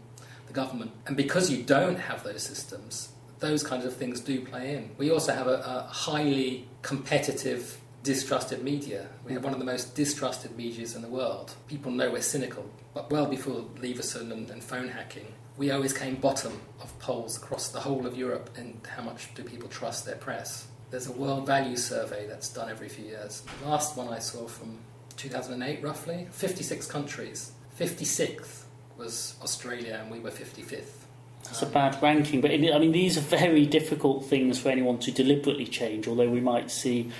the 0.47 0.53
government. 0.53 0.91
And 1.07 1.15
because 1.15 1.49
you 1.49 1.63
don't 1.63 1.99
have 1.99 2.23
those 2.23 2.43
systems, 2.43 3.09
those 3.39 3.63
kinds 3.63 3.85
of 3.85 3.95
things 3.95 4.19
do 4.19 4.41
play 4.41 4.75
in. 4.75 4.91
We 4.97 5.11
also 5.11 5.33
have 5.33 5.47
a, 5.47 5.61
a 5.65 5.87
highly 5.91 6.67
competitive, 6.81 7.79
distrusted 8.03 8.63
media. 8.63 9.07
We 9.25 9.33
have 9.33 9.41
mm. 9.41 9.45
one 9.45 9.53
of 9.53 9.59
the 9.59 9.65
most 9.65 9.95
distrusted 9.95 10.55
medias 10.57 10.95
in 10.95 11.01
the 11.01 11.07
world. 11.07 11.53
People 11.67 11.91
know 11.91 12.11
we're 12.11 12.21
cynical, 12.21 12.69
but 12.93 13.11
well 13.11 13.25
before 13.25 13.65
Leveson 13.81 14.31
and, 14.31 14.49
and 14.49 14.63
phone 14.63 14.89
hacking, 14.89 15.27
we 15.57 15.71
always 15.71 15.93
came 15.93 16.15
bottom 16.15 16.59
of 16.81 16.97
polls 16.99 17.37
across 17.37 17.69
the 17.69 17.79
whole 17.79 18.05
of 18.05 18.17
Europe 18.17 18.49
in 18.57 18.79
how 18.95 19.03
much 19.03 19.33
do 19.35 19.43
people 19.43 19.69
trust 19.69 20.05
their 20.05 20.15
press. 20.15 20.67
There's 20.91 21.07
a 21.07 21.13
world 21.13 21.45
value 21.45 21.77
survey 21.77 22.27
that's 22.27 22.49
done 22.49 22.69
every 22.69 22.89
few 22.89 23.05
years. 23.05 23.43
The 23.61 23.69
last 23.69 23.97
one 23.97 24.09
I 24.09 24.19
saw 24.19 24.47
from 24.47 24.77
2008, 25.17 25.81
roughly, 25.81 26.27
56 26.31 26.87
countries. 26.87 27.53
56th 27.79 28.63
was 28.97 29.35
Australia, 29.41 29.99
and 30.01 30.11
we 30.11 30.19
were 30.19 30.31
55th. 30.31 31.04
It's 31.49 31.61
a 31.61 31.67
bad 31.67 32.01
ranking, 32.01 32.41
but 32.41 32.51
I 32.51 32.57
mean, 32.57 32.91
these 32.91 33.17
are 33.17 33.21
very 33.21 33.65
difficult 33.65 34.25
things 34.25 34.59
for 34.59 34.69
anyone 34.69 34.99
to 34.99 35.11
deliberately 35.11 35.65
change. 35.65 36.07
Although 36.07 36.29
we 36.29 36.41
might 36.41 36.71
see 36.71 37.11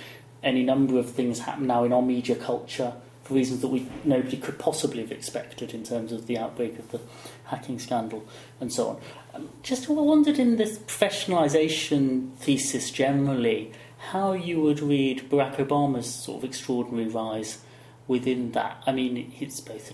any 0.42 0.62
number 0.62 0.98
of 0.98 1.10
things 1.10 1.40
happen 1.40 1.66
now 1.66 1.84
in 1.84 1.92
our 1.92 2.02
media 2.02 2.36
culture 2.36 2.92
for 3.24 3.34
reasons 3.34 3.60
that 3.60 3.68
we 3.68 3.86
nobody 4.04 4.36
could 4.36 4.58
possibly 4.58 5.02
have 5.02 5.10
expected 5.10 5.74
in 5.74 5.82
terms 5.82 6.12
of 6.12 6.26
the 6.26 6.38
outbreak 6.38 6.78
of 6.78 6.90
the 6.92 7.00
hacking 7.46 7.78
scandal 7.78 8.24
and 8.60 8.72
so 8.72 8.88
on. 8.88 9.00
Um, 9.34 9.48
just 9.62 9.88
wondered 9.88 10.38
in 10.38 10.56
this 10.56 10.78
professionalisation 10.78 12.34
thesis 12.36 12.90
generally, 12.90 13.72
how 14.10 14.32
you 14.32 14.60
would 14.60 14.80
read 14.80 15.28
Barack 15.28 15.56
Obama's 15.56 16.06
sort 16.06 16.38
of 16.38 16.44
extraordinary 16.44 17.08
rise 17.08 17.58
within 18.06 18.52
that. 18.52 18.82
I 18.86 18.92
mean, 18.92 19.34
it's 19.40 19.60
both 19.60 19.92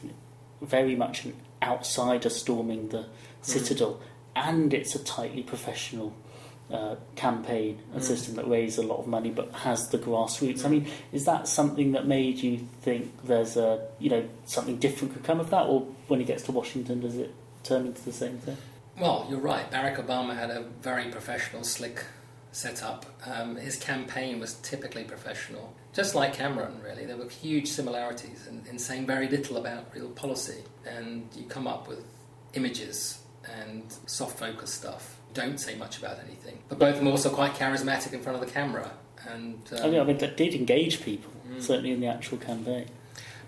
very 0.60 0.94
much 0.94 1.24
an 1.24 1.34
outsider 1.62 2.28
storming 2.28 2.88
the 2.88 2.98
mm. 2.98 3.06
citadal 3.42 3.98
and 4.34 4.72
it's 4.72 4.94
a 4.94 5.04
tightly 5.04 5.42
professional 5.42 6.14
uh, 6.72 6.96
campaign, 7.16 7.78
a 7.94 7.98
mm. 7.98 8.02
system 8.02 8.34
that 8.36 8.48
raises 8.48 8.78
a 8.78 8.82
lot 8.82 8.98
of 8.98 9.06
money 9.06 9.30
but 9.30 9.52
has 9.52 9.88
the 9.88 9.98
grassroots. 9.98 10.64
I 10.64 10.68
mean, 10.68 10.86
is 11.12 11.24
that 11.26 11.46
something 11.46 11.92
that 11.92 12.06
made 12.06 12.38
you 12.38 12.66
think 12.80 13.12
there's 13.24 13.56
a 13.56 13.86
you 13.98 14.10
know 14.10 14.28
something 14.46 14.78
different 14.78 15.12
could 15.12 15.24
come 15.24 15.40
of 15.40 15.50
that, 15.50 15.66
or 15.66 15.82
when 16.08 16.20
he 16.20 16.26
gets 16.26 16.44
to 16.44 16.52
Washington, 16.52 17.00
does 17.00 17.16
it 17.16 17.34
turn 17.62 17.86
into 17.86 18.02
the 18.02 18.12
same 18.12 18.38
thing? 18.38 18.56
Well, 18.98 19.26
you're 19.28 19.40
right. 19.40 19.70
Barack 19.70 20.04
Obama 20.04 20.36
had 20.36 20.50
a 20.50 20.62
very 20.82 21.10
professional, 21.10 21.64
slick 21.64 22.04
setup. 22.52 23.06
Um, 23.26 23.56
his 23.56 23.76
campaign 23.76 24.38
was 24.38 24.54
typically 24.54 25.04
professional, 25.04 25.74
just 25.94 26.14
like 26.14 26.34
Cameron. 26.34 26.80
Really, 26.82 27.06
there 27.06 27.16
were 27.16 27.28
huge 27.28 27.68
similarities 27.68 28.46
in, 28.46 28.64
in 28.68 28.78
saying 28.78 29.06
very 29.06 29.28
little 29.28 29.56
about 29.56 29.94
real 29.94 30.10
policy, 30.10 30.62
and 30.86 31.28
you 31.34 31.44
come 31.44 31.66
up 31.66 31.88
with 31.88 32.04
images 32.54 33.21
and 33.60 33.84
soft 34.06 34.38
focus 34.38 34.72
stuff. 34.72 35.18
Don't 35.34 35.58
say 35.58 35.74
much 35.74 35.98
about 35.98 36.18
anything. 36.26 36.58
But 36.68 36.78
both 36.78 36.94
of 36.94 36.98
them 36.98 37.08
also 37.08 37.30
quite 37.30 37.54
charismatic 37.54 38.12
in 38.12 38.20
front 38.20 38.40
of 38.40 38.46
the 38.46 38.52
camera. 38.52 38.92
And 39.28 39.60
um, 39.72 39.86
I, 39.86 39.90
mean, 39.90 40.00
I 40.00 40.04
mean, 40.04 40.18
that 40.18 40.36
did 40.36 40.54
engage 40.54 41.02
people, 41.02 41.32
mm. 41.48 41.62
certainly 41.62 41.92
in 41.92 42.00
the 42.00 42.06
actual 42.06 42.38
campaign. 42.38 42.86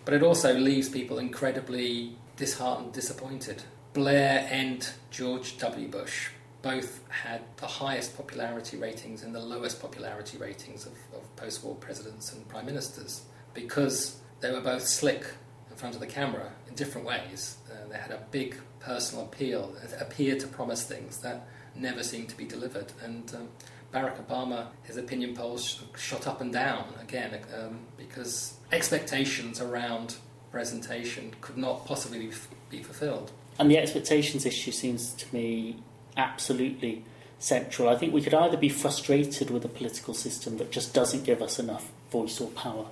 But 0.04 0.14
it 0.14 0.22
also 0.22 0.54
leaves 0.54 0.88
people 0.88 1.18
incredibly 1.18 2.16
disheartened, 2.36 2.92
disappointed. 2.92 3.62
Blair 3.92 4.46
and 4.50 4.88
George 5.10 5.56
W. 5.58 5.88
Bush 5.88 6.30
both 6.62 7.00
had 7.10 7.42
the 7.58 7.66
highest 7.66 8.16
popularity 8.16 8.76
ratings 8.76 9.22
and 9.22 9.34
the 9.34 9.40
lowest 9.40 9.80
popularity 9.80 10.38
ratings 10.38 10.86
of, 10.86 10.92
of 11.14 11.36
post 11.36 11.62
war 11.62 11.74
presidents 11.76 12.32
and 12.32 12.48
prime 12.48 12.66
ministers 12.66 13.22
because 13.52 14.16
they 14.40 14.50
were 14.50 14.62
both 14.62 14.86
slick 14.86 15.26
in 15.74 15.78
front 15.78 15.94
of 15.96 16.00
the 16.00 16.06
camera 16.06 16.52
in 16.68 16.74
different 16.76 17.04
ways. 17.04 17.56
Uh, 17.68 17.88
they 17.90 17.98
had 17.98 18.12
a 18.12 18.20
big 18.30 18.56
personal 18.78 19.24
appeal, 19.24 19.74
appeared 20.00 20.38
to 20.38 20.46
promise 20.46 20.84
things 20.84 21.18
that 21.18 21.48
never 21.74 22.04
seemed 22.04 22.28
to 22.28 22.36
be 22.36 22.44
delivered. 22.44 22.92
And 23.02 23.34
um, 23.34 23.48
Barack 23.92 24.24
Obama, 24.24 24.68
his 24.84 24.96
opinion 24.96 25.34
polls 25.34 25.82
shot 25.96 26.28
up 26.28 26.40
and 26.40 26.52
down 26.52 26.94
again 27.02 27.40
um, 27.58 27.80
because 27.96 28.54
expectations 28.70 29.60
around 29.60 30.14
presentation 30.52 31.34
could 31.40 31.56
not 31.56 31.84
possibly 31.86 32.30
be 32.70 32.80
fulfilled. 32.80 33.32
And 33.58 33.68
the 33.68 33.78
expectations 33.78 34.46
issue 34.46 34.70
seems 34.70 35.12
to 35.14 35.34
me 35.34 35.82
absolutely 36.16 37.04
central. 37.40 37.88
I 37.88 37.96
think 37.96 38.14
we 38.14 38.22
could 38.22 38.34
either 38.34 38.56
be 38.56 38.68
frustrated 38.68 39.50
with 39.50 39.64
a 39.64 39.68
political 39.68 40.14
system 40.14 40.58
that 40.58 40.70
just 40.70 40.94
doesn't 40.94 41.24
give 41.24 41.42
us 41.42 41.58
enough 41.58 41.90
voice 42.10 42.40
or 42.40 42.48
power 42.50 42.86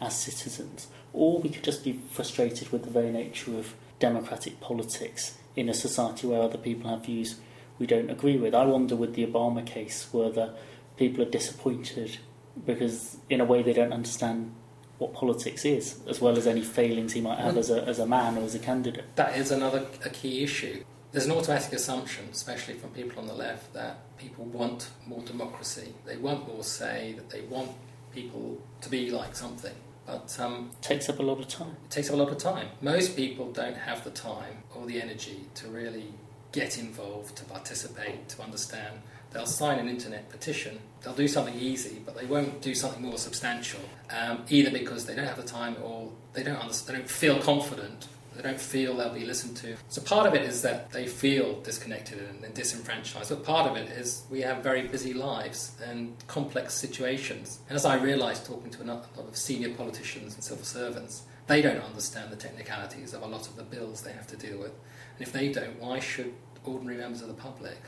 as 0.00 0.16
citizens, 0.16 0.88
or 1.12 1.40
we 1.40 1.48
could 1.48 1.64
just 1.64 1.84
be 1.84 2.00
frustrated 2.10 2.70
with 2.70 2.84
the 2.84 2.90
very 2.90 3.10
nature 3.10 3.56
of 3.56 3.74
democratic 3.98 4.60
politics 4.60 5.38
in 5.54 5.68
a 5.68 5.74
society 5.74 6.26
where 6.26 6.42
other 6.42 6.58
people 6.58 6.90
have 6.90 7.06
views 7.06 7.36
we 7.78 7.86
don't 7.86 8.10
agree 8.10 8.36
with. 8.36 8.54
I 8.54 8.64
wonder 8.64 8.96
with 8.96 9.14
the 9.14 9.26
Obama 9.26 9.64
case 9.64 10.08
whether 10.12 10.54
people 10.96 11.22
are 11.22 11.30
disappointed 11.30 12.18
because, 12.64 13.18
in 13.28 13.40
a 13.40 13.44
way, 13.44 13.62
they 13.62 13.72
don't 13.72 13.92
understand 13.92 14.54
what 14.98 15.12
politics 15.12 15.64
is, 15.64 16.00
as 16.08 16.20
well 16.20 16.38
as 16.38 16.46
any 16.46 16.62
failings 16.62 17.12
he 17.12 17.20
might 17.20 17.38
have 17.38 17.54
mm. 17.54 17.58
as 17.58 17.70
a, 17.70 17.82
as 17.84 17.98
a 17.98 18.06
man 18.06 18.38
or 18.38 18.42
as 18.42 18.54
a 18.54 18.58
candidate. 18.58 19.04
That 19.16 19.36
is 19.36 19.50
another 19.50 19.86
a 20.04 20.08
key 20.08 20.42
issue. 20.42 20.84
There's 21.12 21.26
an 21.26 21.32
automatic 21.32 21.72
assumption, 21.72 22.28
especially 22.32 22.74
from 22.74 22.90
people 22.90 23.20
on 23.20 23.26
the 23.26 23.34
left, 23.34 23.74
that 23.74 24.16
people 24.16 24.44
want 24.46 24.88
more 25.06 25.20
democracy. 25.22 25.94
They 26.06 26.16
want 26.16 26.48
more 26.48 26.64
say, 26.64 27.14
that 27.16 27.30
they 27.30 27.42
want 27.42 27.70
people 28.14 28.58
to 28.80 28.88
be 28.88 29.10
like 29.10 29.36
something. 29.36 29.74
But 30.06 30.36
um, 30.40 30.70
it 30.72 30.82
takes 30.82 31.08
up 31.08 31.18
a 31.18 31.22
lot 31.22 31.40
of 31.40 31.48
time. 31.48 31.76
It 31.84 31.90
takes 31.90 32.08
up 32.08 32.14
a 32.14 32.18
lot 32.18 32.30
of 32.30 32.38
time. 32.38 32.68
Most 32.80 33.16
people 33.16 33.50
don't 33.52 33.76
have 33.76 34.04
the 34.04 34.10
time 34.10 34.62
or 34.74 34.86
the 34.86 35.02
energy 35.02 35.46
to 35.56 35.68
really 35.68 36.12
get 36.52 36.78
involved, 36.78 37.36
to 37.36 37.44
participate, 37.44 38.28
to 38.30 38.42
understand. 38.42 39.00
They'll 39.32 39.46
sign 39.46 39.78
an 39.78 39.88
internet 39.88 40.30
petition. 40.30 40.78
They'll 41.02 41.12
do 41.12 41.28
something 41.28 41.58
easy, 41.58 42.00
but 42.04 42.16
they 42.16 42.24
won't 42.24 42.62
do 42.62 42.74
something 42.74 43.02
more 43.02 43.18
substantial. 43.18 43.80
Um, 44.08 44.44
either 44.48 44.70
because 44.70 45.06
they 45.06 45.14
don't 45.14 45.26
have 45.26 45.36
the 45.36 45.42
time 45.42 45.76
or 45.82 46.12
they 46.32 46.42
don't 46.42 46.72
they 46.86 46.92
don't 46.94 47.10
feel 47.10 47.38
confident 47.40 48.06
they 48.36 48.42
don't 48.42 48.60
feel 48.60 48.96
they'll 48.96 49.14
be 49.14 49.24
listened 49.24 49.56
to. 49.58 49.76
So 49.88 50.02
part 50.02 50.26
of 50.26 50.34
it 50.34 50.42
is 50.42 50.62
that 50.62 50.90
they 50.92 51.06
feel 51.06 51.60
disconnected 51.62 52.18
and, 52.18 52.44
and 52.44 52.54
disenfranchised, 52.54 53.30
but 53.30 53.44
part 53.44 53.70
of 53.70 53.76
it 53.76 53.88
is 53.90 54.24
we 54.30 54.42
have 54.42 54.62
very 54.62 54.86
busy 54.86 55.14
lives 55.14 55.72
and 55.84 56.14
complex 56.26 56.74
situations. 56.74 57.60
And 57.68 57.76
as 57.76 57.84
I 57.84 57.96
realised 57.96 58.46
talking 58.46 58.70
to 58.72 58.82
a 58.82 58.84
lot 58.84 59.08
of 59.16 59.36
senior 59.36 59.70
politicians 59.70 60.34
and 60.34 60.44
civil 60.44 60.64
servants, 60.64 61.22
they 61.46 61.62
don't 61.62 61.82
understand 61.82 62.30
the 62.30 62.36
technicalities 62.36 63.14
of 63.14 63.22
a 63.22 63.26
lot 63.26 63.46
of 63.46 63.56
the 63.56 63.62
bills 63.62 64.02
they 64.02 64.12
have 64.12 64.26
to 64.28 64.36
deal 64.36 64.58
with. 64.58 64.72
And 65.18 65.26
if 65.26 65.32
they 65.32 65.50
don't, 65.50 65.80
why 65.80 66.00
should 66.00 66.34
ordinary 66.64 66.98
members 66.98 67.22
of 67.22 67.28
the 67.28 67.34
public? 67.34 67.78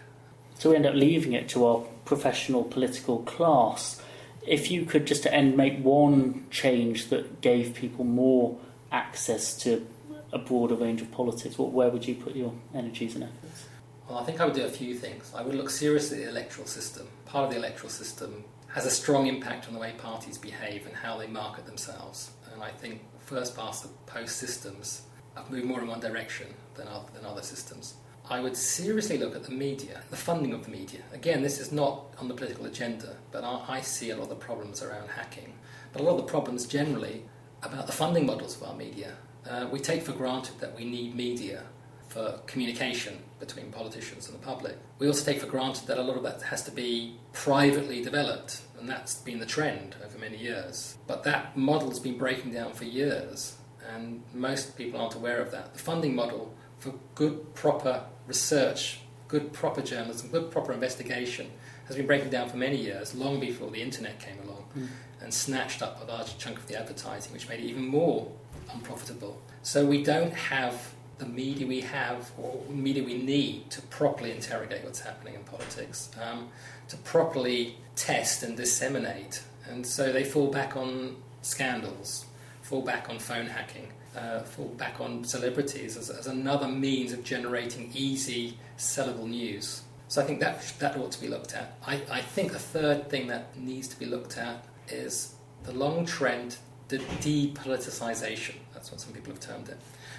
So 0.59 0.71
we 0.71 0.77
end 0.77 0.87
up 0.87 0.95
leaving 0.95 1.33
it 1.33 1.49
to 1.51 1.67
our 1.67 1.81
professional 2.05 2.65
political 2.65 3.19
class. 3.21 4.01
If 4.47 4.71
you 4.71 4.85
could 4.85 5.07
just 5.07 5.23
to 5.25 5.35
end 5.35 5.57
make 5.57 5.79
one 5.83 6.47
change 6.51 7.09
that 7.09 7.41
gave 7.41 7.75
people 7.75 8.05
more 8.05 8.57
access 8.91 9.57
to 9.59 9.87
a 10.33 10.39
broader 10.39 10.75
range 10.75 11.01
of 11.01 11.11
politics, 11.11 11.59
what, 11.59 11.73
where 11.73 11.89
would 11.89 12.07
you 12.07 12.15
put 12.15 12.37
your 12.37 12.53
energies 12.75 13.15
and 13.15 13.25
efforts? 13.25 13.67
Well, 14.09 14.19
I 14.19 14.25
think 14.25 14.41
I 14.41 14.45
would 14.45 14.55
do 14.55 14.65
a 14.65 14.71
few 14.71 14.95
things. 14.95 15.33
I 15.35 15.43
would 15.43 15.55
look 15.55 15.71
seriously 15.71 16.19
at 16.19 16.25
the 16.25 16.31
electoral 16.31 16.67
system. 16.67 17.09
Part 17.27 17.45
of 17.45 17.51
the 17.51 17.57
electoral 17.57 17.91
system 17.91 18.45
has 18.69 18.87
a 18.87 18.91
strong 18.91 19.27
impact 19.27 19.67
on 19.69 19.75
the 19.75 19.81
way 19.81 19.93
parties 19.99 20.39
behave 20.39 20.87
and 20.87 20.95
how 20.95 21.19
they 21.19 21.27
market 21.27 21.67
themselves. 21.67 22.31
And 22.53 22.63
I 22.63 22.71
think 22.71 23.03
first 23.19 23.57
past 23.57 23.83
the 23.83 23.89
post 24.07 24.37
systems 24.37 25.03
have 25.35 25.51
moved 25.51 25.67
more 25.67 25.81
in 25.81 25.89
one 25.89 26.01
direction 26.01 26.49
than 26.75 26.89
other, 26.89 27.07
than 27.15 27.25
other 27.25 27.43
systems. 27.43 27.95
I 28.31 28.41
would 28.41 28.57
seriously 28.57 29.17
look 29.17 29.35
at 29.35 29.45
the 29.45 29.53
media, 29.53 30.03
the 30.11 30.17
funding 30.17 30.53
of 30.53 30.65
the 30.65 30.71
media. 30.71 31.01
Again, 31.13 31.43
this 31.43 31.59
is 31.59 31.73
not 31.73 32.15
on 32.19 32.29
the 32.29 32.35
political 32.35 32.67
agenda, 32.67 33.17
but 33.33 33.43
I, 33.43 33.81
see 33.81 34.11
a 34.11 34.17
lot 34.17 34.25
of 34.25 34.29
the 34.29 34.35
problems 34.35 34.83
around 34.83 35.09
hacking. 35.09 35.55
But 35.93 36.03
a 36.03 36.05
lot 36.05 36.13
of 36.13 36.19
the 36.19 36.31
problems 36.31 36.67
generally 36.67 37.25
about 37.63 37.87
the 37.87 37.93
funding 37.93 38.27
models 38.27 38.57
of 38.57 38.69
our 38.69 38.75
media. 38.75 39.15
Uh, 39.49 39.67
we 39.71 39.79
take 39.79 40.03
for 40.03 40.13
granted 40.13 40.59
that 40.61 40.77
we 40.77 40.85
need 40.85 41.15
media 41.15 41.63
for 42.09 42.41
communication 42.47 43.19
between 43.39 43.71
politicians 43.71 44.29
and 44.29 44.39
the 44.39 44.45
public. 44.45 44.77
We 44.99 45.07
also 45.07 45.25
take 45.25 45.41
for 45.41 45.47
granted 45.47 45.87
that 45.87 45.99
a 45.99 46.03
lot 46.03 46.17
of 46.17 46.23
that 46.25 46.43
has 46.43 46.63
to 46.65 46.71
be 46.71 47.17
privately 47.33 48.03
developed, 48.03 48.63
and 48.79 48.89
that's 48.89 49.15
been 49.17 49.39
the 49.39 49.47
trend 49.47 49.97
over 50.05 50.19
many 50.19 50.37
years. 50.37 50.97
But 51.07 51.23
that 51.25 51.57
model 51.57 51.89
has 51.89 52.01
been 52.01 52.19
breaking 52.19 52.53
down 52.53 52.73
for 52.73 52.85
years, 52.85 53.57
and 53.95 54.23
most 54.35 54.77
people 54.77 55.01
aren't 55.01 55.15
aware 55.15 55.41
of 55.41 55.51
that. 55.53 55.73
The 55.75 55.79
funding 55.79 56.15
model 56.15 56.55
for 56.79 56.95
good, 57.15 57.55
proper 57.55 58.05
research, 58.27 59.01
good, 59.29 59.53
proper 59.53 59.83
journalism, 59.83 60.31
good, 60.31 60.51
proper 60.51 60.73
investigation 60.73 61.51
has 61.87 61.97
been 61.97 62.07
breaking 62.07 62.31
down 62.31 62.49
for 62.49 62.57
many 62.57 62.77
years, 62.77 63.15
long 63.15 63.41
before 63.41 63.71
the 63.71 63.81
internet 63.81 64.21
came 64.21 64.39
along, 64.45 64.65
mm. 64.77 64.89
And 65.21 65.33
snatched 65.33 65.83
up 65.83 66.03
a 66.03 66.11
large 66.11 66.39
chunk 66.39 66.59
of 66.59 66.67
the 66.67 66.79
advertising, 66.79 67.33
which 67.33 67.49
made 67.49 67.61
it 67.61 67.67
even 67.67 67.87
more 67.87 68.31
unprofitable. 68.73 69.41
So 69.63 69.85
we 69.85 70.03
don't 70.03 70.33
have 70.35 70.95
the 71.19 71.27
media 71.27 71.67
we 71.67 71.81
have 71.81 72.31
or 72.39 72.63
media 72.69 73.03
we 73.03 73.19
need 73.19 73.71
to 73.71 73.83
properly 73.83 74.31
interrogate 74.31 74.85
what's 74.85 75.01
happening 75.01 75.35
in 75.35 75.43
politics, 75.45 76.11
um, 76.23 76.49
to 76.89 76.97
properly 76.99 77.77
test 77.97 78.43
and 78.43 78.57
disseminate. 78.57 79.43
And 79.69 79.87
so 79.87 80.13
they 80.13 80.25
fall 80.25 80.51
back 80.51 80.77
on 80.77 81.17
scandals, 81.43 82.27
fall 82.63 82.83
back 82.83 83.11
on 83.11 83.19
phone 83.19 83.47
hacking, 83.47 83.89
uh, 84.17 84.41
fall 84.41 84.69
back 84.69 85.01
on 85.01 85.25
celebrities 85.25 85.97
as, 85.97 86.09
as 86.11 86.27
another 86.27 86.69
means 86.69 87.13
of 87.13 87.25
generating 87.25 87.91
easy, 87.95 88.57
sellable 88.79 89.29
news. 89.29 89.83
So 90.09 90.23
I 90.23 90.25
think 90.25 90.41
that, 90.41 90.63
that 90.79 90.97
ought 90.97 91.13
to 91.13 91.21
be 91.21 91.29
looked 91.29 91.55
at. 91.55 91.77
I, 91.87 92.01
I 92.11 92.21
think 92.23 92.53
the 92.53 92.59
third 92.59 93.11
thing 93.11 93.27
that 93.27 93.59
needs 93.59 93.89
to 93.89 93.99
be 93.99 94.07
looked 94.07 94.39
at 94.39 94.65
is 94.91 95.35
the 95.65 95.73
long 95.73 96.07
trend, 96.07 96.57
the 96.89 96.99
depoliticization. 96.99 98.55
That's 98.73 98.91
what 98.91 99.01
some 99.01 99.13
people 99.13 99.33
have 99.33 99.41
termed 99.41 99.69
it. 99.69 99.79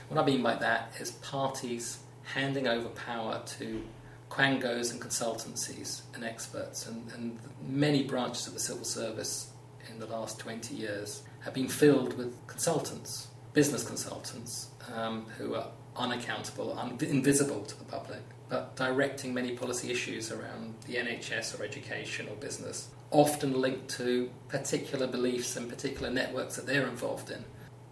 What 0.09 0.21
I 0.21 0.25
mean 0.25 0.41
by 0.41 0.55
that 0.55 0.93
is 0.99 1.11
parties 1.11 1.99
handing 2.23 2.67
over 2.67 2.89
power 2.89 3.41
to 3.57 3.83
quangos 4.29 4.91
and 4.91 5.01
consultancies 5.01 6.01
and 6.13 6.23
experts, 6.23 6.85
and, 6.87 7.11
and 7.13 7.39
many 7.67 8.03
branches 8.03 8.47
of 8.47 8.53
the 8.53 8.59
civil 8.59 8.83
service 8.83 9.51
in 9.89 9.99
the 9.99 10.05
last 10.05 10.37
20 10.39 10.75
years 10.75 11.23
have 11.41 11.53
been 11.53 11.67
filled 11.67 12.17
with 12.17 12.35
consultants 12.45 13.29
business 13.53 13.83
consultants 13.83 14.69
um, 14.95 15.25
who 15.37 15.55
are 15.55 15.67
unaccountable, 15.95 16.77
un- 16.77 16.97
invisible 17.01 17.61
to 17.63 17.77
the 17.77 17.85
public, 17.85 18.21
but 18.49 18.75
directing 18.75 19.33
many 19.33 19.51
policy 19.51 19.91
issues 19.91 20.31
around 20.31 20.73
the 20.87 20.95
NHS 20.95 21.59
or 21.59 21.63
education 21.63 22.27
or 22.27 22.35
business, 22.35 22.89
often 23.11 23.59
linked 23.59 23.89
to 23.89 24.29
particular 24.47 25.07
beliefs 25.07 25.55
and 25.55 25.69
particular 25.69 26.09
networks 26.09 26.55
that 26.55 26.65
they're 26.65 26.87
involved 26.87 27.29
in. 27.29 27.43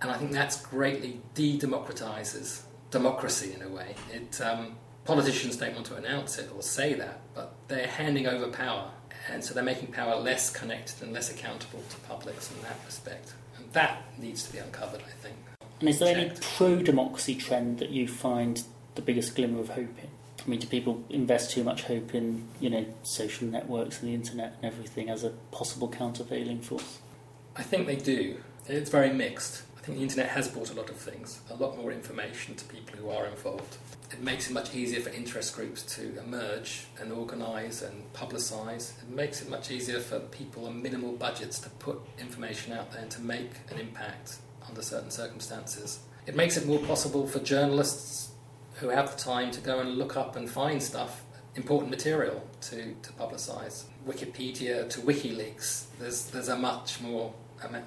And 0.02 0.12
I 0.12 0.18
think 0.18 0.32
that's 0.32 0.62
greatly 0.62 1.22
de 1.34 1.58
democratizes 1.58 2.62
democracy 2.92 3.54
in 3.54 3.62
a 3.62 3.70
way. 3.70 3.96
It, 4.14 4.40
um, 4.42 4.76
politicians 5.06 5.58
don't 5.58 5.74
want 5.74 5.88
to 5.88 5.96
announce 5.96 6.38
it 6.38 6.50
or 6.56 6.62
say 6.62 6.94
that, 6.96 7.22
but 7.34 7.56
they're 7.68 7.88
handing 7.88 8.28
over 8.28 8.48
power. 8.48 8.92
And 9.32 9.44
so 9.44 9.54
they're 9.54 9.64
making 9.64 9.92
power 9.92 10.16
less 10.16 10.50
connected 10.50 11.04
and 11.04 11.14
less 11.14 11.32
accountable 11.32 11.84
to 11.90 11.98
publics 12.08 12.52
in 12.52 12.62
that 12.62 12.80
respect. 12.86 13.34
And 13.58 13.72
that 13.74 14.04
needs 14.18 14.44
to 14.44 14.54
be 14.54 14.60
uncovered, 14.60 15.02
I 15.02 15.12
think. 15.22 15.36
And 15.80 15.90
is 15.90 16.00
there 16.00 16.16
any 16.16 16.32
pro 16.56 16.82
democracy 16.82 17.36
trend 17.36 17.80
that 17.80 17.90
you 17.90 18.08
find 18.08 18.64
the 18.96 19.02
biggest 19.02 19.36
glimmer 19.36 19.60
of 19.60 19.70
hope 19.70 19.98
in? 20.02 20.10
I 20.48 20.50
mean, 20.50 20.62
do 20.62 20.68
people 20.68 21.04
invest 21.10 21.52
too 21.52 21.64
much 21.64 21.84
hope 21.84 22.16
in, 22.16 22.48
you 22.62 22.70
know, 22.70 22.86
social 23.04 23.48
networks 23.48 24.00
and 24.00 24.10
the 24.10 24.16
internet 24.16 24.56
and 24.56 24.72
everything 24.72 25.10
as 25.10 25.26
a 25.26 25.32
possible 25.52 25.90
countervailing 25.90 26.62
force? 26.62 27.00
I 27.58 27.64
think 27.64 27.86
they 27.86 27.98
do. 27.98 28.38
It's 28.66 28.90
very 28.90 29.12
mixed. 29.12 29.64
I 29.78 29.82
think 29.82 29.98
the 29.98 30.04
internet 30.04 30.30
has 30.30 30.48
brought 30.48 30.72
a 30.72 30.74
lot 30.74 30.90
of 30.90 30.96
things, 30.96 31.42
a 31.50 31.56
lot 31.56 31.78
more 31.78 31.92
information 31.92 32.56
to 32.56 32.66
people 32.66 32.98
who 32.98 33.10
are 33.10 33.26
involved. 33.26 33.76
It 34.10 34.22
makes 34.22 34.50
it 34.50 34.54
much 34.54 34.74
easier 34.74 35.02
for 35.02 35.10
interest 35.10 35.54
groups 35.54 35.84
to 35.96 36.18
emerge 36.18 36.86
and 36.98 37.12
organise 37.12 37.82
and 37.82 38.14
publicise. 38.14 38.94
It 39.02 39.10
makes 39.10 39.42
it 39.42 39.50
much 39.50 39.70
easier 39.70 40.00
for 40.00 40.20
people 40.20 40.66
on 40.66 40.82
minimal 40.82 41.12
budgets 41.12 41.60
to 41.60 41.70
put 41.72 42.00
information 42.20 42.72
out 42.72 42.94
there 42.94 43.02
and 43.02 43.12
to 43.12 43.22
make 43.22 43.52
an 43.70 43.80
impact 43.80 44.38
under 44.66 44.82
certain 44.82 45.12
circumstances. 45.12 46.00
It 46.26 46.38
makes 46.38 46.56
it 46.56 46.66
more 46.66 46.80
possible 46.80 47.28
for 47.28 47.40
journalists 47.40 48.32
who 48.80 48.90
have 48.90 49.12
the 49.12 49.18
time 49.18 49.52
to 49.52 49.62
go 49.62 49.80
and 49.80 49.98
look 49.98 50.16
up 50.16 50.36
and 50.36 50.50
find 50.50 50.82
stuff, 50.82 51.24
important 51.56 51.90
material 51.90 52.48
to, 52.62 52.94
to 53.02 53.12
publicise. 53.14 53.86
Wikipedia 54.08 54.88
to 54.90 55.02
WikiLeaks, 55.02 55.86
there's, 56.00 56.28
there's 56.28 56.48
a 56.48 56.56
much 56.56 57.02
more, 57.02 57.34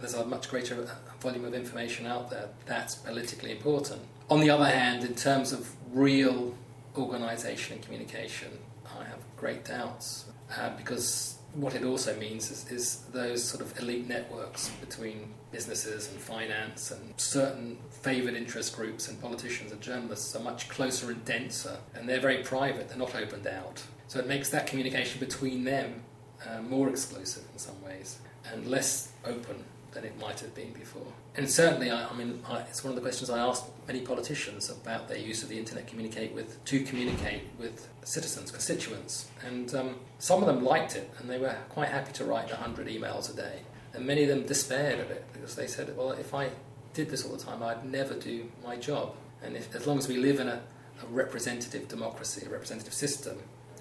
there's 0.01 0.15
a 0.15 0.27
much 0.27 0.49
greater 0.51 0.89
volume 1.21 1.45
of 1.45 1.55
information 1.55 2.07
out 2.07 2.31
there. 2.31 2.49
That's 2.67 2.97
politically 2.97 3.53
important. 3.53 4.03
On 4.29 4.41
the 4.41 4.51
other 4.51 4.67
hand, 4.67 5.05
in 5.05 5.15
terms 5.15 5.53
of 5.53 5.75
real 5.93 6.55
organisation 6.97 7.75
and 7.75 7.85
communication, 7.85 8.59
I 8.99 9.05
have 9.05 9.21
great 9.37 9.65
doubts 9.65 10.27
uh, 10.57 10.71
because 10.77 11.37
what 11.55 11.75
it 11.75 11.85
also 11.85 12.17
means 12.19 12.51
is, 12.51 12.71
is, 12.71 12.97
those 13.13 13.43
sort 13.43 13.61
of 13.63 13.77
elite 13.79 14.09
networks 14.09 14.69
between 14.81 15.35
businesses 15.51 16.11
and 16.11 16.21
finance 16.21 16.91
and 16.91 17.15
certain 17.17 17.79
favoured 17.91 18.35
interest 18.35 18.77
groups 18.77 19.09
and 19.09 19.21
politicians 19.21 19.73
and 19.73 19.81
journalists 19.81 20.35
are 20.37 20.43
much 20.43 20.69
closer 20.69 21.11
and 21.11 21.25
denser, 21.25 21.79
and 21.95 22.09
they're 22.09 22.21
very 22.21 22.43
private, 22.43 22.89
they're 22.89 22.99
not 22.99 23.15
opened 23.17 23.47
out. 23.47 23.83
So 24.07 24.19
it 24.19 24.27
makes 24.27 24.51
that 24.51 24.67
communication 24.67 25.19
between 25.19 25.65
them 25.65 26.03
uh, 26.49 26.63
more 26.63 26.89
exclusive 26.89 27.45
in 27.53 27.59
some 27.59 27.81
ways 27.83 28.19
and 28.53 28.67
less 28.67 29.13
open 29.25 29.65
than 29.93 30.05
it 30.05 30.19
might 30.21 30.41
have 30.41 30.55
been 30.55 30.73
before. 30.73 31.07
And 31.37 31.49
certainly, 31.49 31.91
I, 31.91 32.09
I 32.09 32.15
mean, 32.15 32.43
I, 32.49 32.61
it's 32.61 32.85
one 32.85 32.91
of 32.91 32.97
the 32.97 33.03
questions 33.03 33.31
I 33.31 33.39
asked 33.39 33.65
many 33.87 34.01
politicians 34.01 34.71
about 34.71 35.09
their 35.09 35.19
use 35.19 35.43
of 35.43 35.49
the 35.49 35.59
internet 35.59 35.87
communicate 35.87 36.33
with 36.33 36.63
to 36.65 36.85
communicate 36.85 37.43
with 37.59 37.89
citizens, 38.05 38.51
constituents, 38.51 39.29
and 39.47 39.75
um, 39.75 39.97
some 40.19 40.43
of 40.43 40.47
them 40.47 40.65
liked 40.65 40.97
it 40.97 41.11
and 41.19 41.29
they 41.29 41.39
were 41.39 41.57
quite 41.69 41.89
happy 41.89 42.13
to 42.13 42.25
write 42.25 42.49
100 42.49 42.87
emails 42.87 43.33
a 43.33 43.37
day. 43.37 43.61
And 43.93 44.07
many 44.07 44.23
of 44.23 44.29
them 44.29 44.47
despaired 44.47 45.01
of 45.01 45.11
it 45.11 45.25
because 45.33 45.57
they 45.57 45.67
said, 45.67 45.97
well, 45.97 46.13
if 46.13 46.33
I 46.35 46.51
did 46.95 47.11
this 47.11 47.25
all 47.25 47.37
the 47.37 47.43
time, 47.43 47.63
I'd 47.63 47.85
never 47.85 48.15
do 48.15 48.51
my 48.65 48.77
job. 48.77 49.15
And 49.43 49.57
if, 49.57 49.75
as 49.75 49.87
long 49.87 49.99
as 49.99 50.07
we 50.07 50.17
live 50.17 50.39
in 50.39 50.49
a, 50.49 50.63
a 51.03 51.07
representative 51.09 51.89
democracy, 51.89 52.47
a 52.47 52.51
representative 52.51 52.93
system, 52.93 53.39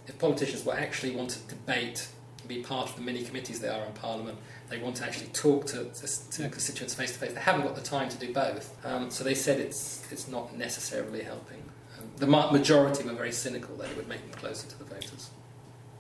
if 0.08 0.18
politicians 0.18 0.66
were 0.66 0.74
actually 0.74 1.16
want 1.16 1.30
to 1.32 1.40
debate 1.42 2.08
be 2.50 2.62
part 2.62 2.90
of 2.90 2.96
the 2.98 3.02
many 3.02 3.24
committees 3.24 3.62
they 3.62 3.70
are 3.70 3.86
in 3.86 3.94
Parliament. 3.94 4.38
They 4.70 4.78
want 4.78 4.98
to 4.98 5.06
actually 5.06 5.28
talk 5.28 5.66
to, 5.68 5.86
to, 5.86 6.32
to 6.32 6.50
constituents 6.50 6.94
face 6.94 7.14
to 7.14 7.20
face. 7.20 7.34
They 7.34 7.40
haven't 7.40 7.64
got 7.64 7.76
the 7.76 7.82
time 7.82 8.08
to 8.10 8.18
do 8.18 8.34
both. 8.34 8.76
Um, 8.86 9.10
so 9.10 9.24
they 9.24 9.34
said 9.34 9.60
it's, 9.60 10.06
it's 10.12 10.28
not 10.28 10.56
necessarily 10.56 11.24
helping. 11.24 11.64
Um, 11.98 12.06
the 12.18 12.28
majority 12.28 13.04
were 13.04 13.14
very 13.14 13.32
cynical 13.32 13.76
that 13.78 13.90
it 13.90 13.98
would 13.98 14.08
make 14.08 14.22
them 14.22 14.40
closer 14.40 14.68
to 14.68 14.78
the 14.78 14.86
voters. 14.86 15.32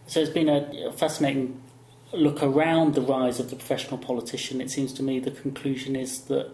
So 0.07 0.19
it's 0.19 0.29
been 0.29 0.49
a 0.49 0.91
fascinating 0.93 1.61
look 2.11 2.41
around 2.41 2.95
the 2.95 3.01
rise 3.01 3.39
of 3.39 3.49
the 3.49 3.55
professional 3.55 3.97
politician. 3.97 4.61
It 4.61 4.71
seems 4.71 4.93
to 4.93 5.03
me 5.03 5.19
the 5.19 5.31
conclusion 5.31 5.95
is 5.95 6.21
that 6.21 6.51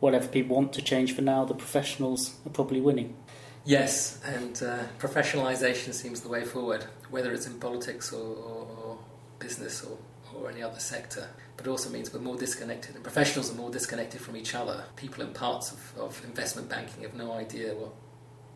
whatever 0.00 0.28
people 0.28 0.56
want 0.56 0.72
to 0.74 0.82
change 0.82 1.14
for 1.14 1.22
now, 1.22 1.44
the 1.44 1.54
professionals 1.54 2.36
are 2.46 2.50
probably 2.50 2.80
winning. 2.80 3.16
Yes, 3.64 4.20
and 4.24 4.62
uh, 4.62 4.84
professionalisation 4.98 5.92
seems 5.92 6.20
the 6.20 6.28
way 6.28 6.44
forward, 6.44 6.86
whether 7.10 7.32
it's 7.32 7.46
in 7.46 7.58
politics 7.60 8.12
or, 8.12 8.36
or, 8.36 8.98
business 9.38 9.84
or, 9.84 9.96
or 10.42 10.50
any 10.50 10.62
other 10.62 10.78
sector, 10.78 11.28
but 11.56 11.66
it 11.66 11.70
also 11.70 11.90
means 11.90 12.12
we're 12.12 12.20
more 12.20 12.36
disconnected, 12.36 12.94
and 12.94 13.02
professionals 13.02 13.52
are 13.52 13.56
more 13.56 13.70
disconnected 13.70 14.20
from 14.20 14.36
each 14.36 14.54
other. 14.54 14.84
People 14.96 15.24
in 15.24 15.32
parts 15.32 15.72
of, 15.72 15.98
of 15.98 16.24
investment 16.24 16.68
banking 16.68 17.02
have 17.02 17.14
no 17.14 17.32
idea 17.32 17.74
what 17.74 17.92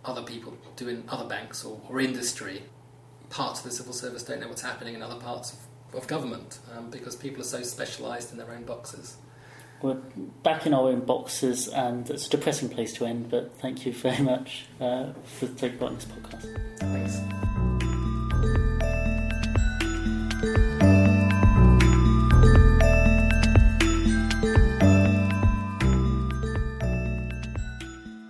other 0.05 0.23
people 0.23 0.57
do 0.77 0.89
in 0.89 1.05
other 1.09 1.29
banks 1.29 1.65
or, 1.65 1.81
or 1.89 2.01
industry. 2.01 2.63
Parts 3.31 3.61
of 3.61 3.65
the 3.65 3.73
civil 3.73 3.93
service 3.93 4.23
don't 4.23 4.41
know 4.41 4.49
what's 4.49 4.63
happening 4.63 4.95
in 4.95 5.03
other 5.03 5.21
parts 5.21 5.53
of, 5.53 5.97
of 5.97 6.07
government 6.07 6.59
um, 6.77 6.91
because 6.91 7.17
people 7.17 7.41
are 7.41 7.47
so 7.47 7.63
specialised 7.63 8.33
in 8.33 8.39
their 8.39 8.51
own 8.51 8.65
boxes. 8.65 9.17
We're 9.81 9.95
back 10.45 10.65
in 10.65 10.75
our 10.75 10.89
own 10.89 11.01
boxes, 11.01 11.67
and 11.67 12.09
it's 12.09 12.29
a 12.29 12.31
depressing 12.31 12.69
place 12.69 12.93
to 12.95 13.05
end, 13.05 13.31
but 13.31 13.53
thank 13.59 13.85
you 13.85 13.93
very 13.93 14.23
much 14.23 14.67
uh, 14.81 15.13
for 15.25 15.49
taking 15.49 15.79
part 15.79 15.93
in 15.93 15.99
this 15.99 16.07
podcast. 16.07 16.79
Thanks. 16.79 17.72